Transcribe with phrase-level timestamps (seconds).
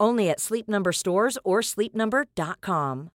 [0.00, 3.10] Only at Sleep Number stores or sleepnumber.com.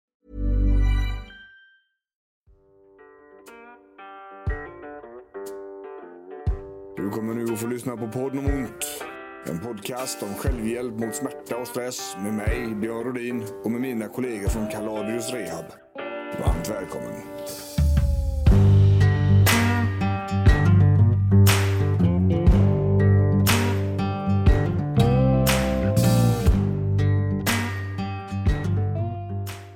[6.97, 9.03] Du kommer nu att få lyssna på podden om ont.
[9.45, 14.07] En podcast om självhjälp mot smärta och stress med mig, Björn Rodin och med mina
[14.07, 15.65] kollegor från Kaladius Rehab.
[16.39, 17.21] Varmt välkommen.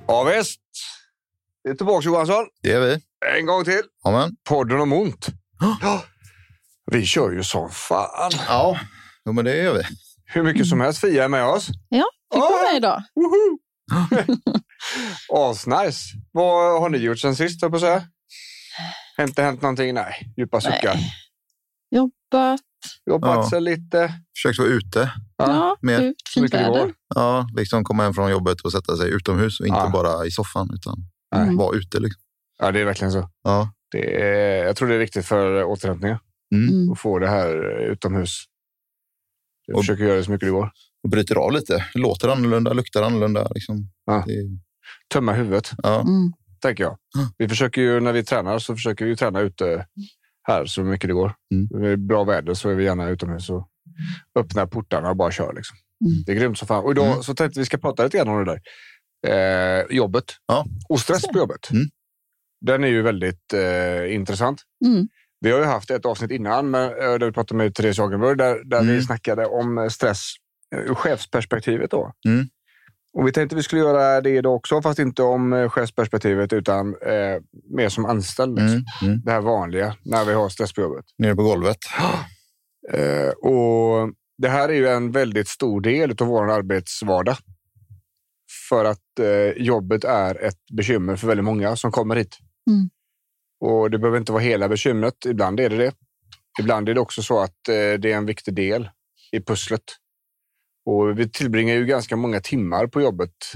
[0.08, 0.60] Ja, visst.
[1.64, 2.46] Vi är tillbaka Johansson.
[2.62, 3.00] Det är vi.
[3.38, 3.82] En gång till.
[4.04, 4.36] Amen.
[4.48, 5.26] Podden om ont.
[5.80, 6.04] Ja.
[6.92, 8.30] Vi kör ju som fan.
[8.48, 8.78] Ja,
[9.24, 9.82] jo, men det gör vi.
[10.24, 11.00] Hur mycket som helst.
[11.00, 11.68] Fia är med oss.
[11.88, 13.02] Ja, fick vara med idag.
[13.14, 13.58] Woho!
[15.50, 16.00] Asnice.
[16.32, 18.04] Vad har ni gjort sen sist, höll jag på att säga?
[19.16, 19.94] Har inte hänt någonting?
[19.94, 20.34] Nej.
[20.36, 20.94] Djupa suckar.
[20.94, 21.12] Nej.
[21.90, 22.60] Jobbat.
[23.10, 23.50] Jobbat Ja.
[23.50, 24.14] sig lite.
[24.36, 25.12] Försökt vara ute.
[25.36, 26.00] Ja, mer.
[26.02, 26.14] ut.
[26.34, 26.92] Fint väder.
[27.14, 29.90] Ja, liksom komma hem från jobbet och sätta sig utomhus och inte Ja.
[29.92, 30.96] bara i soffan utan
[31.36, 31.56] Nej.
[31.56, 32.00] vara ute.
[32.00, 32.22] Liksom.
[32.58, 33.30] Ja, det är verkligen så.
[33.42, 33.72] Ja.
[33.90, 36.18] Det är, jag tror det är viktigt för återhämtningen
[36.54, 36.68] Mm.
[36.68, 36.92] Mm.
[36.92, 38.44] att få det här utomhus.
[39.66, 40.70] Jag Och- försöker göra det så mycket det går.
[41.04, 41.84] Och bryter av lite.
[41.94, 43.48] Låter annorlunda, luktar annorlunda.
[43.54, 43.90] Liksom.
[44.06, 44.24] Ja.
[44.26, 44.32] Det,
[45.12, 45.70] Tömma huvudet.
[45.82, 46.00] ja.
[46.00, 46.32] Mm.
[46.60, 46.98] tänker jag.
[47.16, 47.28] Mm.
[47.38, 49.86] Vi försöker ju när vi tränar så försöker vi träna ute
[50.46, 51.32] här så mycket det går.
[51.54, 51.82] Mm.
[51.82, 53.68] Det är bra väder så är vi gärna utomhus och
[54.38, 55.52] öppnar portarna och bara kör.
[55.56, 55.76] Liksom.
[56.06, 56.22] Mm.
[56.26, 56.84] Det är grymt som fan.
[56.84, 57.22] Och idag Mm.
[57.22, 58.60] så tänkte vi ska prata lite grann om det där.
[59.26, 60.64] Eh, jobbet Ja.
[60.88, 61.70] och stress på jobbet.
[61.70, 61.86] Mm.
[62.66, 64.62] Den är ju väldigt eh, intressant.
[64.84, 65.08] Mm.
[65.40, 68.36] Vi har ju haft ett avsnitt innan med, eh, där vi pratade med Therese Hagenberg
[68.36, 69.02] där, där vi Mm.
[69.02, 70.20] snackade om eh, stress
[70.74, 71.90] eh, ur chefsperspektivet.
[71.90, 72.12] Då.
[72.28, 72.46] Mm.
[73.16, 76.88] Och vi tänkte vi skulle göra det idag också, fast inte om eh, chefsperspektivet utan
[76.88, 78.58] eh, mer som anställd.
[78.58, 78.84] Mm.
[79.02, 79.20] Mm.
[79.24, 81.04] Det här vanliga när vi har stress på jobbet.
[81.18, 81.78] Nere på golvet.
[82.92, 87.36] Eh, och det här är ju en väldigt stor del av vår arbetsvardag.
[88.68, 92.38] För att eh, jobbet är ett bekymmer för väldigt många som kommer hit.
[92.70, 92.90] Mm.
[93.60, 95.14] Och det behöver inte vara hela bekymret.
[95.26, 95.92] Ibland är det det.
[96.60, 98.88] Ibland är det också så att eh, det är en viktig del
[99.32, 99.82] i pusslet.
[100.86, 103.52] Och vi tillbringar ju ganska många timmar på jobbet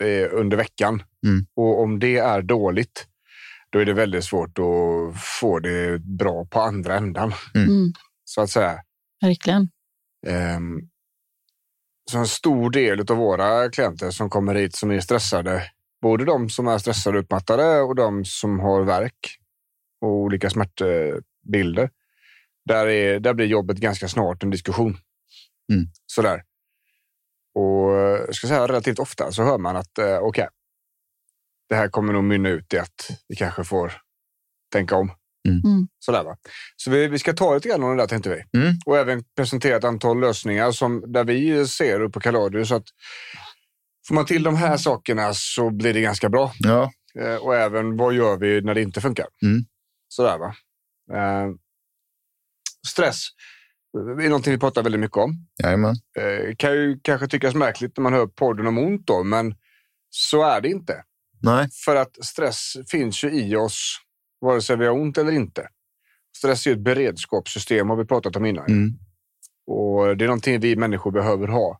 [0.00, 1.02] eh, under veckan.
[1.26, 1.46] Mm.
[1.56, 3.06] Och om det är dåligt,
[3.70, 7.92] då är det väldigt svårt att få det bra på andra ändan Mm.
[8.24, 8.78] så att säga.
[9.20, 9.68] Verkligen.
[10.26, 10.80] Ehm,
[12.10, 15.62] så en stor del av våra klienter som kommer hit som är stressade,
[16.02, 19.38] både de som är stressade och utmattade och de som har värk
[20.00, 21.90] och olika smärtbilder.
[22.64, 24.98] Där, är, där blir jobbet ganska snart en diskussion.
[25.72, 25.86] Mm.
[26.06, 26.42] Sådär.
[27.54, 30.48] Och eh, jag ska säga relativt ofta så hör man att eh, okej,
[31.68, 33.92] det här kommer nog mynna ut i att vi kanske får
[34.72, 35.12] tänka om.
[35.48, 35.88] Mm.
[35.98, 36.36] Sådär, va?
[36.76, 38.60] Så vi, vi ska ta lite grann om det där tänkte vi.
[38.60, 38.74] Mm.
[38.86, 42.68] Och även presentera ett antal lösningar som, där vi ser upp på Kaladius.
[42.68, 42.86] Så att
[44.08, 46.52] får man till de här sakerna så blir det ganska bra.
[46.58, 46.92] Ja.
[47.18, 49.26] Eh, och även vad gör vi när det inte funkar?
[49.42, 49.64] Mm.
[50.08, 50.54] Sådär va.
[51.16, 51.50] Eh,
[52.88, 53.28] stress
[53.98, 55.46] är någonting vi pratar väldigt mycket om.
[55.62, 55.94] Jajamän.
[56.18, 59.54] Eh, kan ju kanske tyckas märkligt när man hör podden om ont då, men
[60.10, 61.04] så är det inte.
[61.42, 61.68] Nej.
[61.84, 63.96] För att stress finns ju i oss
[64.40, 65.68] vare sig vi har ont eller inte.
[66.36, 68.66] Stress är ett beredskapssystem har vi pratat om innan.
[68.66, 68.90] Mm.
[69.66, 71.78] Och det är någonting vi människor behöver ha.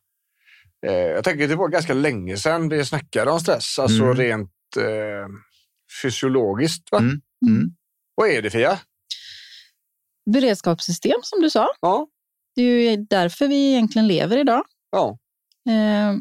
[0.87, 4.15] Eh, jag tänker att det var ganska länge sedan vi snackade om stress, alltså Mm.
[4.17, 5.29] rent eh,
[6.03, 6.93] fysiologiskt.
[6.93, 6.99] Va?
[6.99, 7.21] Mm.
[7.49, 7.71] Mm.
[8.15, 8.79] Vad är det Fia?
[10.31, 11.69] Beredskapssystem som du sa.
[11.81, 12.07] Ja,
[12.57, 14.63] Det är ju därför vi egentligen lever idag.
[14.91, 15.19] ja.
[15.69, 16.17] Eh,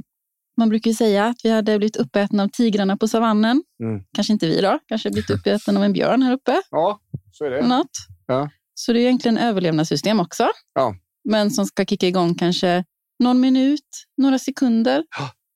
[0.57, 3.63] man brukar ju säga att vi hade blivit uppätna av tigrarna på savannen.
[3.83, 4.03] Mm.
[4.15, 4.79] Kanske inte vi då.
[4.87, 6.61] Kanske blivit uppätna av en björn här uppe.
[6.71, 6.99] ja
[7.31, 7.67] så är det.
[7.67, 7.89] Något.
[8.27, 8.49] Ja.
[8.73, 10.49] Så det är egentligen överlevnadssystem också.
[10.73, 10.95] Ja.
[11.29, 12.83] Men som ska kicka igång kanske
[13.19, 13.87] någon minut,
[14.17, 15.03] några sekunder.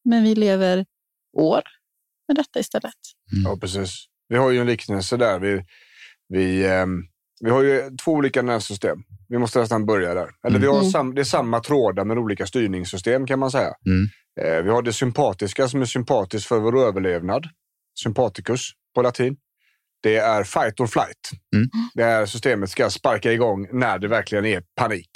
[0.09, 0.85] Men vi lever
[1.37, 1.61] år
[2.27, 2.93] med detta istället.
[3.45, 4.05] Ja, precis.
[4.27, 5.39] Vi har ju en liknelse där.
[5.39, 5.63] Vi,
[6.27, 7.01] vi, ehm,
[7.41, 8.97] Vi har ju två olika nervsystem.
[9.29, 10.29] Vi måste nästan börja där.
[10.47, 10.89] Eller vi har Mm.
[10.91, 13.73] sam, det är samma trådar med olika styrningssystem kan man säga.
[13.85, 14.07] Mm.
[14.41, 17.47] Eh, vi har det sympatiska som är sympatiskt för vår överlevnad.
[18.03, 18.61] Sympaticus
[18.95, 19.35] på latin.
[20.03, 21.29] Det är fight or flight.
[21.55, 21.69] Mm.
[21.93, 25.09] Det här systemet ska sparka igång när det verkligen är panik.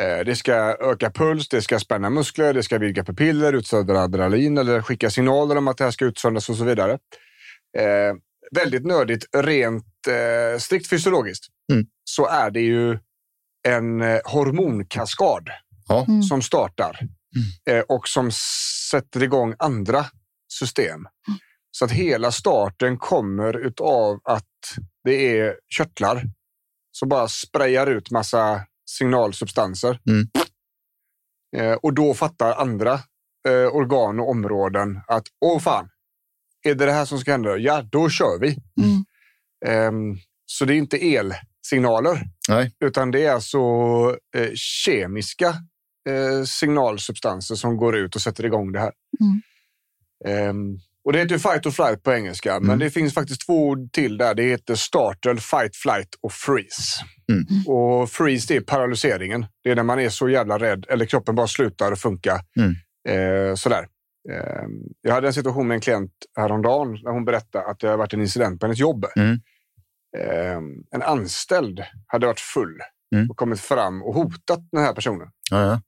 [0.00, 4.58] Eh, Det ska öka puls, det ska spänna muskler, det ska vidga pupiller, utsöndra adrenalin
[4.58, 6.92] eller skicka signaler om att det här ska utsöndras och så vidare.
[7.78, 8.14] Eh,
[8.56, 11.86] väldigt nördigt, rent eh, strikt fysiologiskt, Mm.
[12.04, 12.98] så är det ju
[13.68, 15.48] en eh, hormonkaskad
[15.88, 16.04] Ja.
[16.08, 16.22] Mm.
[16.22, 16.98] som startar
[17.70, 18.30] eh, och som
[18.90, 20.06] sätter igång andra
[20.52, 21.06] system.
[21.70, 24.46] Så att hela starten kommer utav att
[25.04, 26.22] det är körtlar
[26.92, 29.98] som bara sprayar ut massa signalsubstanser.
[30.08, 30.28] Mm.
[31.56, 32.92] Eh, och då fattar andra
[33.48, 35.88] eh, organ och områden att åh fan,
[36.62, 37.56] är det det här som ska hända?
[37.56, 38.48] Ja, då kör vi.
[38.82, 39.04] Mm.
[39.66, 42.72] Ehm, så det är inte elsignaler, Nej.
[42.84, 43.58] utan det är alltså
[44.36, 45.48] eh, kemiska
[46.08, 48.92] eh, signalsubstanser som går ut och sätter igång det här.
[49.20, 49.42] Mm.
[50.48, 52.78] Ehm, och det heter ju fight or flight på engelska, men Mm.
[52.78, 54.34] det finns faktiskt två ord till där.
[54.34, 57.04] Det heter startle, fight, flight och freeze.
[57.32, 57.44] Mm.
[57.66, 59.46] Och freeze det är paralyseringen.
[59.64, 62.40] Det är när man är så jävla rädd eller kroppen bara slutar att funka.
[62.58, 62.74] Mm.
[63.08, 63.86] Eh, sådär.
[64.32, 64.70] Ehm,
[65.00, 68.12] jag hade en situation med en klient häromdagen där hon berättade att det har varit
[68.12, 69.06] en incident på hennes jobb.
[69.16, 69.40] Mm.
[70.18, 72.78] Ehm, en anställd hade varit full
[73.14, 73.30] Mm.
[73.30, 75.28] och kommit fram och hotat den här personen.
[75.50, 75.80] Ja, ja.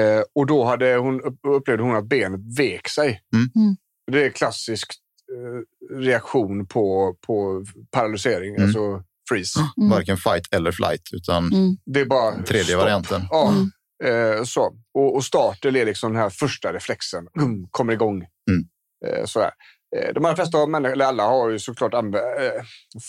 [0.00, 3.20] Eh, och då hade hon, upp- upplevde hon att benet vek sig.
[3.34, 3.48] Mm.
[3.56, 3.76] Mm.
[4.12, 4.92] Det är klassisk
[5.36, 8.62] eh, reaktion på, på paralysering, Mm.
[8.66, 9.60] alltså freeze.
[9.76, 9.90] Mm.
[9.90, 11.76] Varken fight eller flight, utan Mm.
[11.86, 12.80] Det är bara tredje stopp.
[12.80, 13.22] varianten.
[13.30, 13.70] Ja, Mm.
[14.04, 14.74] Eh, så.
[14.94, 17.26] Och, och starten är liksom den här första reflexen.
[17.40, 18.16] Mm, kommer igång.
[18.16, 18.64] Mm.
[19.06, 19.50] Eh, sådär.
[19.96, 22.00] Eh, de allra flesta av människor, eller alla, har ju såklart eh,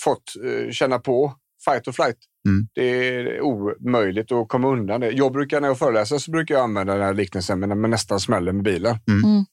[0.03, 1.33] fått eh, känna på
[1.65, 2.17] fight or flight.
[2.47, 2.67] Mm.
[2.73, 5.11] Det är omöjligt att komma undan det.
[5.11, 7.89] Jag brukar när jag föreläser så brukar jag använda den här liknelsen med när man
[7.89, 8.97] nästan smäller med bilen.
[9.07, 9.45] Mm.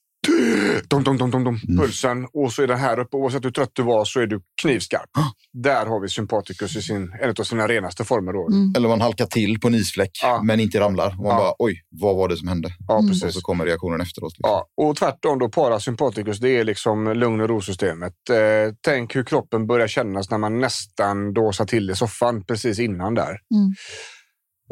[0.88, 1.60] Dom, dom, dom, dom, dom.
[1.68, 1.78] Mm.
[1.84, 3.16] Pulsen och så är den här uppe.
[3.16, 5.10] Oavsett hur trött du var så är du knivskarp.
[5.52, 8.32] Där har vi sympaticus i sin, en av sina renaste former.
[8.32, 8.46] Då.
[8.48, 8.72] Mm.
[8.76, 10.40] Eller man halkar till på en isfläck, Ja.
[10.44, 11.08] men inte ramlar.
[11.08, 11.36] Och man Ja.
[11.38, 12.68] bara, oj, vad var det som hände?
[12.88, 13.04] Ja, Mm.
[13.06, 13.34] Och precis.
[13.34, 14.32] så kommer reaktionen efteråt.
[14.38, 14.50] Liksom.
[14.50, 18.14] Ja, och tvärtom då parasympaticus, det är liksom lugn och ro-systemet.
[18.30, 23.14] Eh, tänk hur kroppen börjar kännas när man nästan dåsar till i soffan precis innan
[23.14, 23.36] där.
[23.54, 23.74] Mm.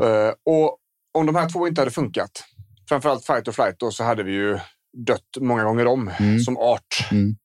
[0.03, 0.79] Eh, och
[1.19, 2.31] om de här två inte hade funkat,
[2.89, 4.59] framförallt fight or flight, då, så hade vi ju
[4.97, 6.39] dött många gånger om Mm.
[6.39, 7.09] som art.
[7.13, 7.37] Mm.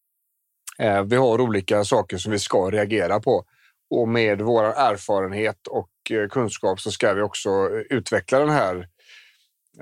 [0.79, 3.45] Eh, vi har olika saker som vi ska reagera på.
[3.89, 8.87] Och med vår erfarenhet och eh, kunskap så ska vi också eh, utveckla den här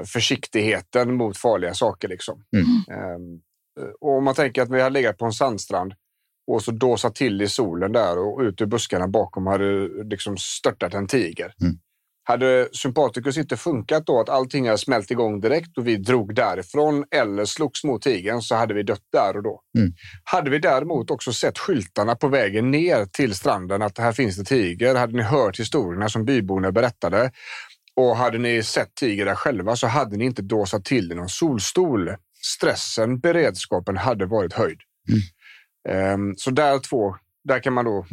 [0.06, 2.08] försiktigheten mot farliga saker.
[2.08, 2.44] Liksom.
[2.54, 3.00] Mm.
[3.02, 3.42] Ehm,
[4.02, 5.94] och om man tänker att vi hade legat på en sandstrand
[6.48, 10.94] och så dåsat till i solen där och ut ur buskarna bakom hade liksom störtat
[10.94, 11.54] en tiger.
[11.62, 11.80] Mm.
[12.30, 17.06] Hade sympaticus inte funkat då, att allting hade smält igång direkt och vi drog därifrån
[17.12, 19.62] eller slogs mot tigern så hade vi dött där och då.
[19.78, 19.94] Mm.
[20.24, 24.44] Hade vi däremot också sett skyltarna på vägen ner till stranden att här finns det
[24.44, 27.32] tiger, hade ni hört historierna som byborna berättade
[27.96, 31.30] och hade ni sett tiger där själva så hade ni inte dåsat till i någon
[31.30, 32.16] solstol.
[32.42, 34.80] Stressen, beredskapen hade varit höjd.
[35.90, 38.06] Ehm, så där, två, där kan man då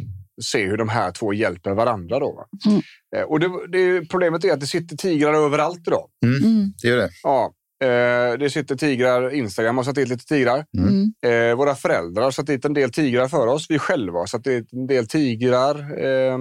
[0.43, 2.19] se hur de här två hjälper varandra.
[2.19, 2.47] Då, va?
[2.65, 2.81] Mm.
[3.15, 6.09] Eh, och det, det, problemet är att det sitter tigrar överallt idag.
[6.25, 6.73] Mm.
[6.81, 7.09] Det är det.
[7.23, 9.33] Ja, eh, det sitter tigrar.
[9.33, 10.65] Instagram har satt dit lite tigrar.
[10.77, 11.13] Mm.
[11.25, 13.65] Eh, våra föräldrar har satt dit en del tigrar för oss.
[13.69, 16.03] Vi själva har satt dit en del tigrar.
[16.05, 16.37] Eh,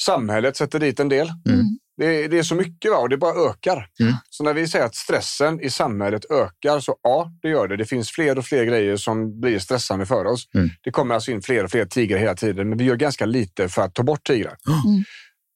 [0.00, 1.28] samhället sätter dit en del.
[1.48, 1.78] Mm.
[1.98, 2.98] Det, det är så mycket va?
[2.98, 3.88] och det bara ökar.
[4.00, 4.14] Mm.
[4.30, 7.76] Så när vi säger att stressen i samhället ökar, så ja, det gör det.
[7.76, 10.48] Det finns fler och fler grejer som blir stressande för oss.
[10.54, 10.68] Mm.
[10.82, 13.68] Det kommer alltså in fler och fler tigrar hela tiden, men vi gör ganska lite
[13.68, 14.56] för att ta bort tigrar.
[14.86, 15.04] Mm.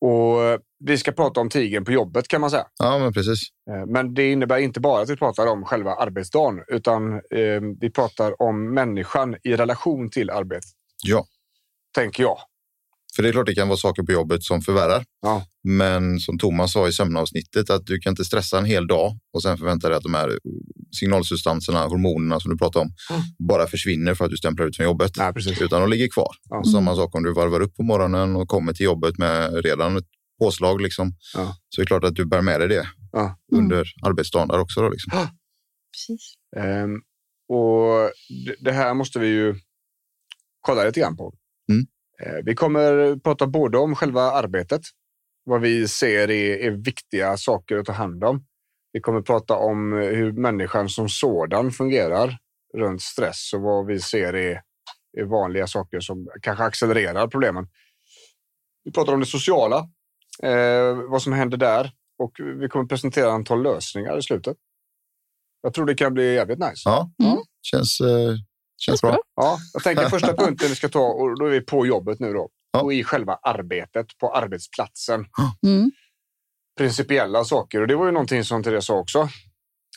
[0.05, 2.67] Och eh, vi ska prata om tigern på jobbet kan man säga.
[2.79, 3.41] Ja, men precis.
[3.71, 7.91] Eh, Men det innebär inte bara att vi pratar om själva arbetsdagen, utan eh, vi
[7.91, 10.71] pratar om människan i relation till arbetet,
[11.05, 11.25] Ja,
[11.95, 12.39] tänker jag.
[13.17, 15.05] För det är klart det kan vara saker på jobbet som förvärrar.
[15.23, 15.47] Ja.
[15.65, 19.43] Men som Thomas sa i sömnavsnittet, att du kan inte stressa en hel dag och
[19.43, 20.39] sen förvänta dig att de här
[20.97, 23.23] signalsubstanserna, hormonerna som du pratar om, Mm.
[23.49, 25.13] bara försvinner för att du stämplar ut från jobbet.
[25.17, 25.63] Nej, precis.
[25.63, 26.31] Utan de ligger kvar.
[26.51, 26.59] Ja.
[26.59, 29.97] Och samma sak om du varvar upp på morgonen och kommer till jobbet med redan
[29.97, 30.07] ett
[30.41, 30.81] påslag.
[30.81, 31.57] Liksom, Ja.
[31.69, 33.39] Så är det klart att du bär med dig det Ja.
[33.53, 34.81] under arbetsdagen där också.
[34.83, 35.13] Då, liksom.
[35.93, 36.35] Precis.
[36.57, 36.95] Ehm,
[37.49, 38.11] och
[38.47, 39.55] det, det här måste vi ju
[40.61, 41.35] kolla lite grann på.
[41.73, 41.87] Mm.
[42.23, 44.83] Eh, vi kommer prata både om själva arbetet,
[45.45, 48.45] vad vi ser är, är viktiga saker att ta hand om.
[48.93, 52.39] Vi kommer prata om hur människan som sådan fungerar
[52.75, 54.61] runt stress och vad vi ser är,
[55.19, 57.69] är vanliga saker som kanske accelererar problemen.
[58.85, 59.77] Vi pratar om det sociala,
[60.43, 64.57] eh, vad som händer där och vi kommer presentera ett antal lösningar i slutet.
[65.63, 66.83] Jag tror det kan bli jävligt nice.
[66.85, 67.39] Ja, Mm.
[67.63, 68.35] känns, eh,
[68.77, 69.19] känns bra.
[69.37, 72.33] Ja, jag tänker första punkten vi ska ta, och då är vi på jobbet nu
[72.33, 72.49] då.
[72.73, 72.83] Ja.
[72.83, 75.27] Och i själva arbetet, på arbetsplatsen.
[75.67, 75.91] Mm.
[76.79, 77.81] Principiella saker.
[77.81, 79.19] Och det var ju någonting som Therese sa också.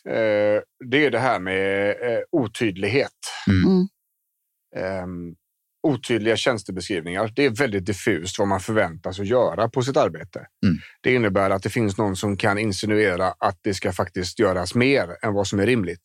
[0.09, 3.11] Eh, det är det här med eh, otydlighet.
[3.47, 3.87] Mm.
[4.75, 5.35] Ehm,
[5.85, 7.31] otydliga tjänstebeskrivningar.
[7.35, 10.39] Det är väldigt diffust vad man förväntas att göra på sitt arbete.
[10.39, 10.77] Mm.
[11.01, 15.15] Det innebär att det finns någon som kan insinuera att det ska faktiskt göras mer
[15.21, 16.01] än vad som är rimligt.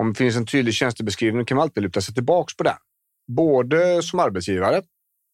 [0.00, 2.76] Om det finns en tydlig tjänstebeskrivning kan man alltid luta sig tillbaka på den.
[3.36, 4.82] Både som arbetsgivare,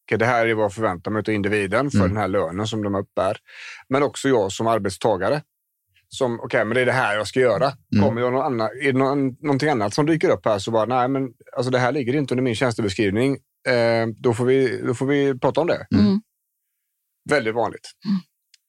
[0.07, 2.09] okay, det här är vad jag förväntar mig av individen för Mm.
[2.09, 3.37] den här lönen som de uppbär.
[3.89, 5.41] Men också jag som arbetstagare.
[6.07, 7.71] Som, okej, men det är det här jag ska göra.
[7.95, 8.05] Mm.
[8.05, 10.85] Kommer jag någon annan, är det någon, någonting annat som dyker upp här så bara,
[10.85, 13.37] nej, men alltså det här ligger inte under min tjänstebeskrivning.
[13.67, 15.87] Eh, då, får vi, då får vi prata om det.
[15.95, 16.21] Mm.
[17.29, 17.91] Väldigt vanligt.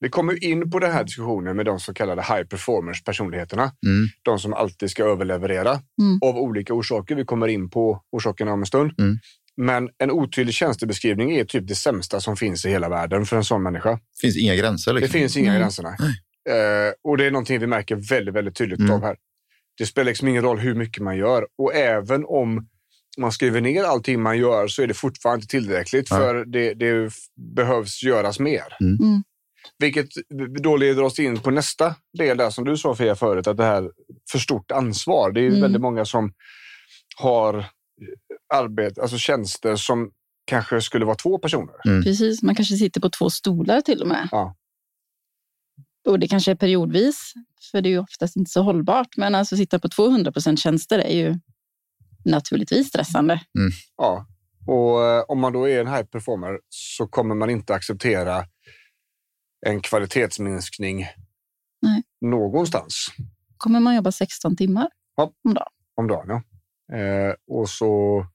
[0.00, 3.62] Vi kommer in på den här diskussionen med de så kallade high performers personligheterna.
[3.62, 4.08] Mm.
[4.22, 6.18] De som alltid ska överleverera Mm.
[6.22, 7.14] av olika orsaker.
[7.14, 8.92] Vi kommer in på orsakerna om en stund.
[8.98, 9.18] Mm.
[9.56, 13.44] Men en otydlig tjänstebeskrivning är typ det sämsta som finns i hela världen för en
[13.44, 13.98] sån människa.
[14.20, 14.94] finns inga gränser.
[14.94, 15.20] Det Liksom.
[15.20, 15.60] finns inga Nej.
[15.60, 15.88] gränserna.
[15.88, 18.92] Eh, och det är någonting vi märker väldigt, väldigt tydligt Mm.
[18.92, 19.16] av här.
[19.78, 21.46] Det spelar liksom ingen roll hur mycket man gör.
[21.58, 22.66] Och även om
[23.18, 27.10] man skriver ner allting man gör så är det fortfarande inte tillräckligt för det, det
[27.56, 28.64] behövs göras mer.
[29.80, 29.88] Mm.
[29.88, 29.94] Mm.
[29.94, 30.08] Vilket
[30.62, 33.64] då leder oss in på nästa del där som du sa Fia förut, att det
[33.64, 33.90] här
[34.32, 35.32] för stort ansvar.
[35.32, 35.60] Det är ju Mm.
[35.60, 36.32] väldigt många som
[37.16, 37.66] har
[38.54, 40.10] arbete, alltså tjänster som
[40.46, 42.02] kanske skulle vara två personer.
[42.02, 44.28] Precis, man kanske sitter på två stolar till och med.
[44.30, 44.56] Ja.
[46.08, 47.32] Och det kanske är periodvis,
[47.70, 49.16] för det är ju oftast inte så hållbart.
[49.16, 51.34] Men alltså sitta på 200 procent tjänster är ju
[52.24, 53.40] naturligtvis stressande.
[53.96, 54.26] Ja.
[54.66, 58.44] Och eh, om man då är en high performer så kommer man inte acceptera
[59.64, 61.06] en kvalitetsminskning
[61.82, 62.02] Nej.
[62.20, 63.06] någonstans
[63.56, 65.32] Kommer man jobba 16 timmar Ja.
[65.48, 65.66] om dagen?
[65.96, 66.42] om dagen.
[66.88, 66.96] Ja.
[66.98, 68.26] Eh, och så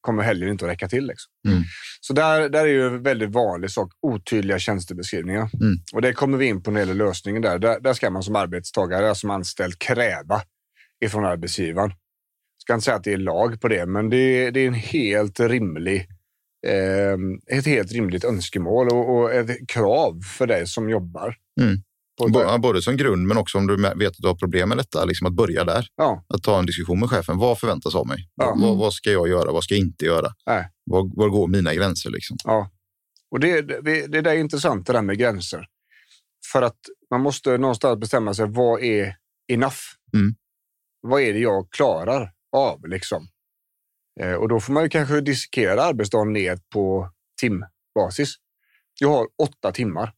[0.00, 1.06] kommer helgen inte att räcka till.
[1.06, 1.32] Liksom.
[1.48, 1.62] Mm.
[2.00, 5.50] Så där, där är ju en väldigt vanlig sak, otydliga tjänstebeskrivningar.
[5.60, 5.76] Mm.
[5.92, 7.58] Och det kommer vi in på när det gäller lösningen där.
[7.58, 7.80] där.
[7.80, 10.42] Där ska man som arbetstagare, som anställd, kräva
[11.04, 11.88] ifrån arbetsgivaren.
[11.90, 14.74] Jag ska inte säga att det är lag på det, men det det är en
[14.74, 16.08] helt rimlig
[16.66, 21.36] eh, ett helt rimligt önskemål och, och ett krav för dig som jobbar.
[21.60, 21.76] Mm.
[22.32, 25.04] Bo- Både som grund men också om du vet att du har problem med detta,
[25.04, 25.86] liksom att börja där.
[25.96, 27.38] ja, Att ta en diskussion med chefen.
[27.38, 28.28] Vad förväntas av mig?
[28.34, 28.56] Ja.
[28.60, 29.52] Vad, vad ska jag göra?
[29.52, 30.28] Vad ska jag inte göra?
[30.46, 30.68] Nej.
[30.84, 32.10] Var, var går mina gränser?
[32.10, 32.36] Liksom?
[32.44, 32.70] Ja,
[33.30, 35.66] och det, det, det där är intressant det där med gränser.
[36.52, 36.78] För att
[37.10, 38.46] man måste någonstans bestämma sig.
[38.48, 39.16] Vad är
[39.52, 39.76] enough?
[40.14, 40.34] Mm.
[41.00, 43.28] Vad är det jag klarar av liksom?
[44.20, 48.34] Eh, och då får man ju kanske dissekera arbetsdagen ner på timbasis.
[49.00, 50.12] Jag har åtta timmar.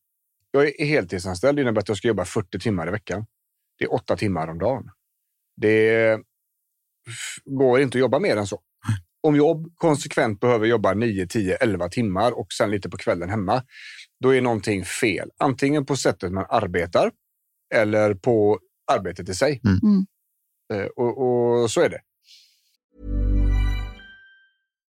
[0.51, 1.59] Jag är heltidsanställd.
[1.59, 3.27] Det innebär att jag ska jobba 40 timmar i veckan.
[3.79, 4.91] Det är åtta timmar om dagen.
[5.57, 6.19] Det
[7.45, 8.61] går inte att jobba mer än så.
[9.23, 13.63] Om jag konsekvent behöver jobba 9, 10, 11 timmar och sen lite på kvällen hemma,
[14.21, 15.31] då är någonting fel.
[15.39, 17.11] Antingen på sättet man arbetar
[17.75, 18.59] eller på
[18.93, 19.61] arbetet i sig.
[19.65, 19.79] Mm.
[19.83, 20.07] Mm.
[20.73, 22.01] Eh, Och, och så är det.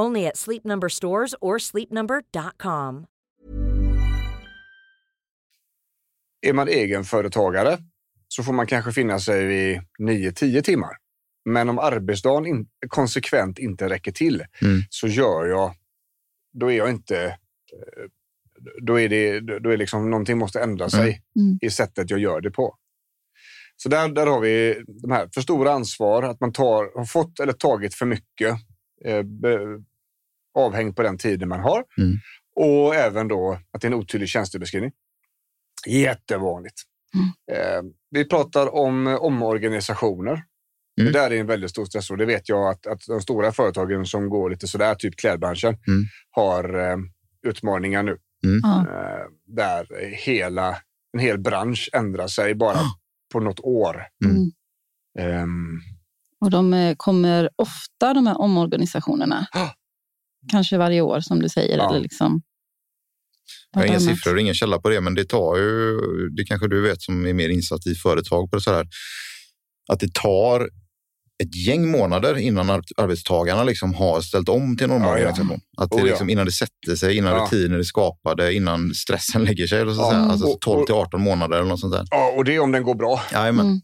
[0.00, 3.06] Only at Sleep Number stores or sleepnumber.com.
[6.46, 7.78] Är man egenföretagare
[8.28, 10.90] så får man kanske finna sig vid 9-10 timmar.
[11.44, 14.82] Men om arbetsdagen in, konsekvent inte räcker till Mm.
[14.90, 15.74] så gör jag,
[16.52, 18.04] då är jag inte, eh,
[18.82, 21.58] då är det, då är liksom någonting måste ändra sig Mm.
[21.62, 22.76] i sättet jag gör det på.
[23.76, 27.40] Så där, där har vi de här för stora ansvar, att man tar, har fått
[27.40, 28.54] eller tagit för mycket
[29.04, 29.24] eh,
[30.54, 31.84] avhängd på den tiden man har.
[31.98, 32.16] Mm.
[32.56, 34.92] Och även då att det är en otydlig tjänstebeskrivning.
[35.86, 36.82] Jättevanligt.
[37.52, 40.44] Eh, vi pratar om eh, omorganisationer.
[40.96, 42.16] Det där är en väldigt stor stressor.
[42.16, 46.04] Det vet jag att, att de stora företagen som går lite sådär, typ klädbranschen, Mm.
[46.30, 46.96] har eh,
[47.46, 48.18] utmaningar nu.
[48.62, 48.80] Ja.
[48.80, 49.86] Eh, där
[50.26, 50.76] hela,
[51.12, 52.78] en hel bransch ändrar sig bara
[53.32, 54.02] på något år.
[54.24, 54.50] Mm.
[56.40, 59.46] Och de eh, kommer ofta, de här omorganisationerna.
[59.52, 59.72] Ja.
[60.50, 61.78] Kanske varje år som du säger.
[61.78, 61.90] Ja.
[61.90, 62.42] Eller liksom,
[63.72, 65.98] Jag har inga siffror och ingen källa på det, men det tar ju,
[66.36, 68.86] det kanske du vet som är mer insatt i företag på det så här,
[69.92, 70.68] att det tar
[71.42, 75.60] ett gäng månader innan ar- arbetstagarna liksom har ställt om till en omorganisation.
[75.78, 76.06] Att det Oh, ja.
[76.06, 77.44] liksom, innan det sätter sig, innan Ja.
[77.52, 79.80] rutiner är skapade, innan stressen lägger sig.
[79.80, 80.10] Eller så att Ja.
[80.12, 80.22] säga.
[80.32, 82.04] Alltså Och- 12 och- till 18 månader eller något sånt där.
[82.10, 83.20] ja, och det är om den går bra.
[83.32, 83.66] Jajamän.
[83.66, 83.80] Mm.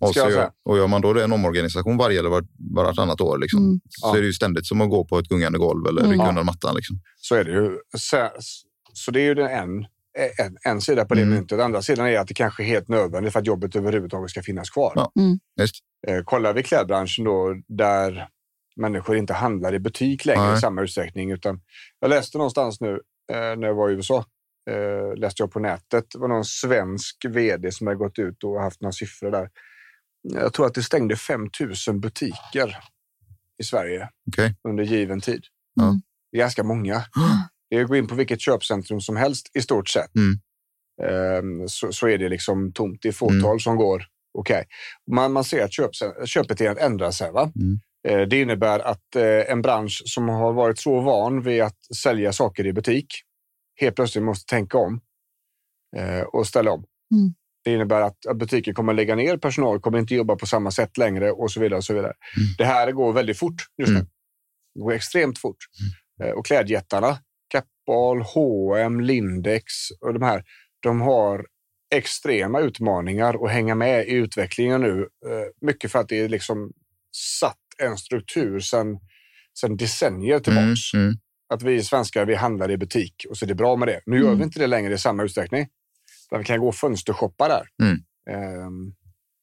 [0.00, 3.64] Och, så gör, och gör man då en omorganisation varje eller var, vartannat år liksom,
[3.64, 3.80] Mm.
[3.88, 4.16] så Ja.
[4.16, 6.12] är det ju ständigt som att gå på ett gungande golv eller Mm.
[6.12, 6.76] rycka undan mattan.
[6.76, 7.00] Liksom.
[7.16, 7.78] Så är det ju.
[7.96, 8.28] Så,
[8.92, 9.86] så det är ju den en,
[10.46, 11.34] en, en sida på det Mm.
[11.34, 11.58] myntet.
[11.58, 14.42] Den andra sidan är att det kanske är helt nödvändigt för att jobbet överhuvudtaget ska
[14.42, 14.92] finnas kvar.
[14.94, 15.12] Ja.
[15.60, 15.74] Just.
[16.06, 18.28] Eh, kollar vi klädbranschen då, där
[18.76, 20.56] människor inte handlar i butik längre Nej.
[20.58, 21.30] i samma utsträckning.
[21.30, 21.60] Utan
[22.00, 22.90] jag läste någonstans nu
[23.32, 24.24] eh, när jag var i USA,
[24.70, 28.60] eh, läste jag på nätet, det var någon svensk vd som hade gått ut och
[28.62, 29.48] haft några siffror där.
[30.34, 31.48] Jag tror att det stängde 5
[31.88, 32.76] 000 butiker
[33.62, 34.54] i Sverige Okej.
[34.68, 35.44] under given tid.
[35.80, 36.02] Mm.
[36.32, 37.04] Det är ganska många.
[37.70, 40.10] Det är att gå in på vilket köpcentrum som helst i stort sett.
[40.14, 40.38] Mm.
[41.02, 42.98] Ehm, så, så är det liksom tomt.
[43.02, 44.04] Det är fåtal som går
[44.38, 44.64] okej.
[45.10, 45.90] Man, man ser att köp,
[46.24, 47.32] köpbeteendet ändrar sig.
[47.32, 47.52] Va?
[47.56, 47.80] Mm.
[48.08, 52.32] Eh, det innebär att eh, en bransch som har varit så van vid att sälja
[52.32, 53.06] saker i butik
[53.80, 55.00] helt plötsligt måste tänka om
[55.96, 56.84] eh, och ställa om.
[57.66, 57.78] Mm.
[57.78, 60.70] Det innebär att att butiken kommer att lägga ner, personal kommer inte jobba på samma
[60.70, 61.76] sätt längre och så vidare.
[61.78, 62.12] Och så vidare.
[62.58, 63.96] Det här går väldigt fort just nu.
[63.98, 64.08] Mm.
[64.74, 65.56] Det går extremt fort.
[66.22, 69.64] Eh, Och klädjättarna, Kappahl, H&M, Lindex
[70.00, 70.44] och de här,
[70.82, 71.46] de har
[71.94, 75.00] extrema utmaningar att hänga med i utvecklingen nu.
[75.00, 76.72] Eh, Mycket för att det är liksom
[77.40, 78.98] satt en struktur sedan
[79.60, 80.94] sedan decennier Mm, tillbaks.
[80.94, 81.14] mm.
[81.54, 84.00] Att vi svenskar vi handlar i butik och så är det bra med det.
[84.06, 84.38] Nu gör Mm.
[84.38, 85.66] vi inte det längre i samma utsträckning.
[86.30, 87.68] Där vi kan gå och fönstershoppa där.
[87.82, 87.98] Mm.
[88.30, 88.94] Ehm,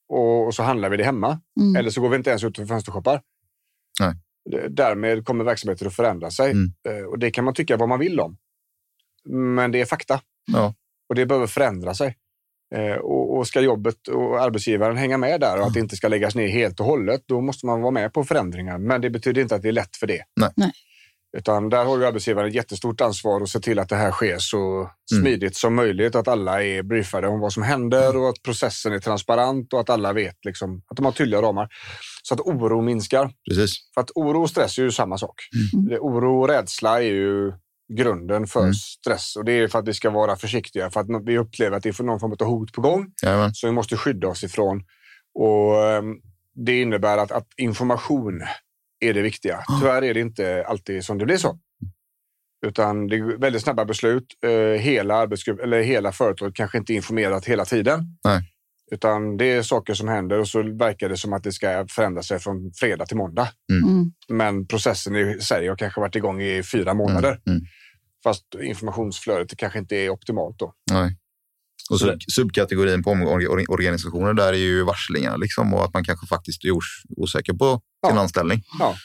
[0.09, 1.39] och, och så handlar vi det hemma.
[1.61, 1.75] Mm.
[1.75, 3.21] Eller så går vi inte ens ut och fönstershoppar.
[3.99, 4.13] Nej.
[4.69, 6.51] Därmed kommer verksamheter att förändra sig.
[6.51, 6.73] Mm.
[6.89, 8.37] Eh, Och det kan man tycka vad man vill om.
[9.29, 10.21] Men det är fakta.
[10.51, 10.73] Ja.
[11.09, 12.17] Och det behöver förändra sig.
[12.75, 16.07] Eh, Och, och ska jobbet och arbetsgivaren hänga med där och att det inte ska
[16.07, 18.77] läggas ner helt och hållet, då måste man vara med på förändringar.
[18.77, 20.23] Men det betyder inte att det är lätt för det.
[20.39, 20.49] Nej.
[20.55, 20.71] Nej.
[21.37, 24.37] Utan där har ju arbetsgivaren ett jättestort ansvar att se till att det här sker
[24.39, 25.23] så Mm.
[25.23, 26.15] smidigt som möjligt.
[26.15, 29.89] Att alla är briefade om vad som händer och att processen är transparent och att
[29.89, 31.67] alla vet liksom, att de har tydliga ramar.
[32.23, 33.31] Så att oro minskar.
[33.49, 33.75] Precis.
[33.93, 35.35] För att oro och stress är ju samma sak.
[35.73, 35.97] Mm.
[36.01, 37.53] Oro och rädsla är ju
[37.97, 38.73] grunden för Mm.
[38.73, 39.35] stress.
[39.35, 40.89] Och det är för att vi ska vara försiktiga.
[40.91, 43.53] För att vi upplever att det är någon form av hot på gång Jajamän.
[43.53, 44.83] som vi måste skydda oss ifrån.
[45.39, 46.15] Och ehm,
[46.57, 48.41] Det innebär att, att information
[48.99, 49.63] är det viktiga.
[49.79, 51.59] Tyvärr är det inte alltid som det blir så.
[52.65, 54.25] Utan det är väldigt snabba beslut.
[54.45, 58.17] Eh, hela arbetsgrupp eller hela företaget kanske inte är informerat hela tiden.
[58.23, 58.51] Nej.
[58.91, 62.23] Utan det är saker som händer och så verkar det som att det ska förändra
[62.23, 63.49] sig från fredag till måndag.
[63.71, 64.11] Mm.
[64.29, 67.29] Men processen i sig har kanske varit igång i fyra månader.
[67.29, 67.57] Mm.
[67.57, 67.61] Mm.
[68.23, 70.73] Fast informationsflödet kanske inte är optimalt då.
[70.91, 71.17] Nej.
[71.91, 76.03] Och sub subkategorin på omor- or- organisationer där är ju varslingar liksom, och att man
[76.03, 77.71] kanske faktiskt är os- osäker på
[78.07, 78.21] sin Ja.
[78.21, 78.61] anställning.
[78.79, 78.95] Ja.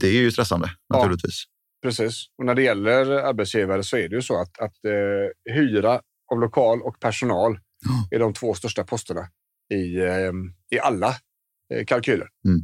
[0.00, 0.96] Det är ju stressande Ja.
[0.96, 1.44] naturligtvis.
[1.82, 2.24] Precis.
[2.38, 6.00] Och när det gäller arbetsgivare så är det ju så att, att eh, hyra
[6.32, 7.58] av lokal och personal
[8.10, 9.28] är de två största posterna
[9.74, 10.32] i, eh,
[10.70, 11.14] i alla
[11.74, 12.28] eh, kalkyler.
[12.44, 12.60] Mm.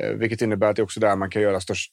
[0.00, 1.90] Eh, vilket innebär att det är också där man kan göra störst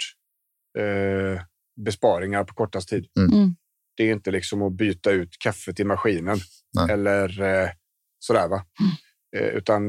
[0.79, 1.41] eh,
[1.85, 3.05] besparingar på kortast tid.
[3.19, 3.55] Mm.
[3.97, 6.37] Det är inte liksom att byta ut kaffet i maskinen
[6.73, 6.91] Nej.
[6.91, 7.69] eller eh,
[8.19, 8.47] sådär.
[8.47, 8.65] Va?
[9.37, 9.81] Eh, utan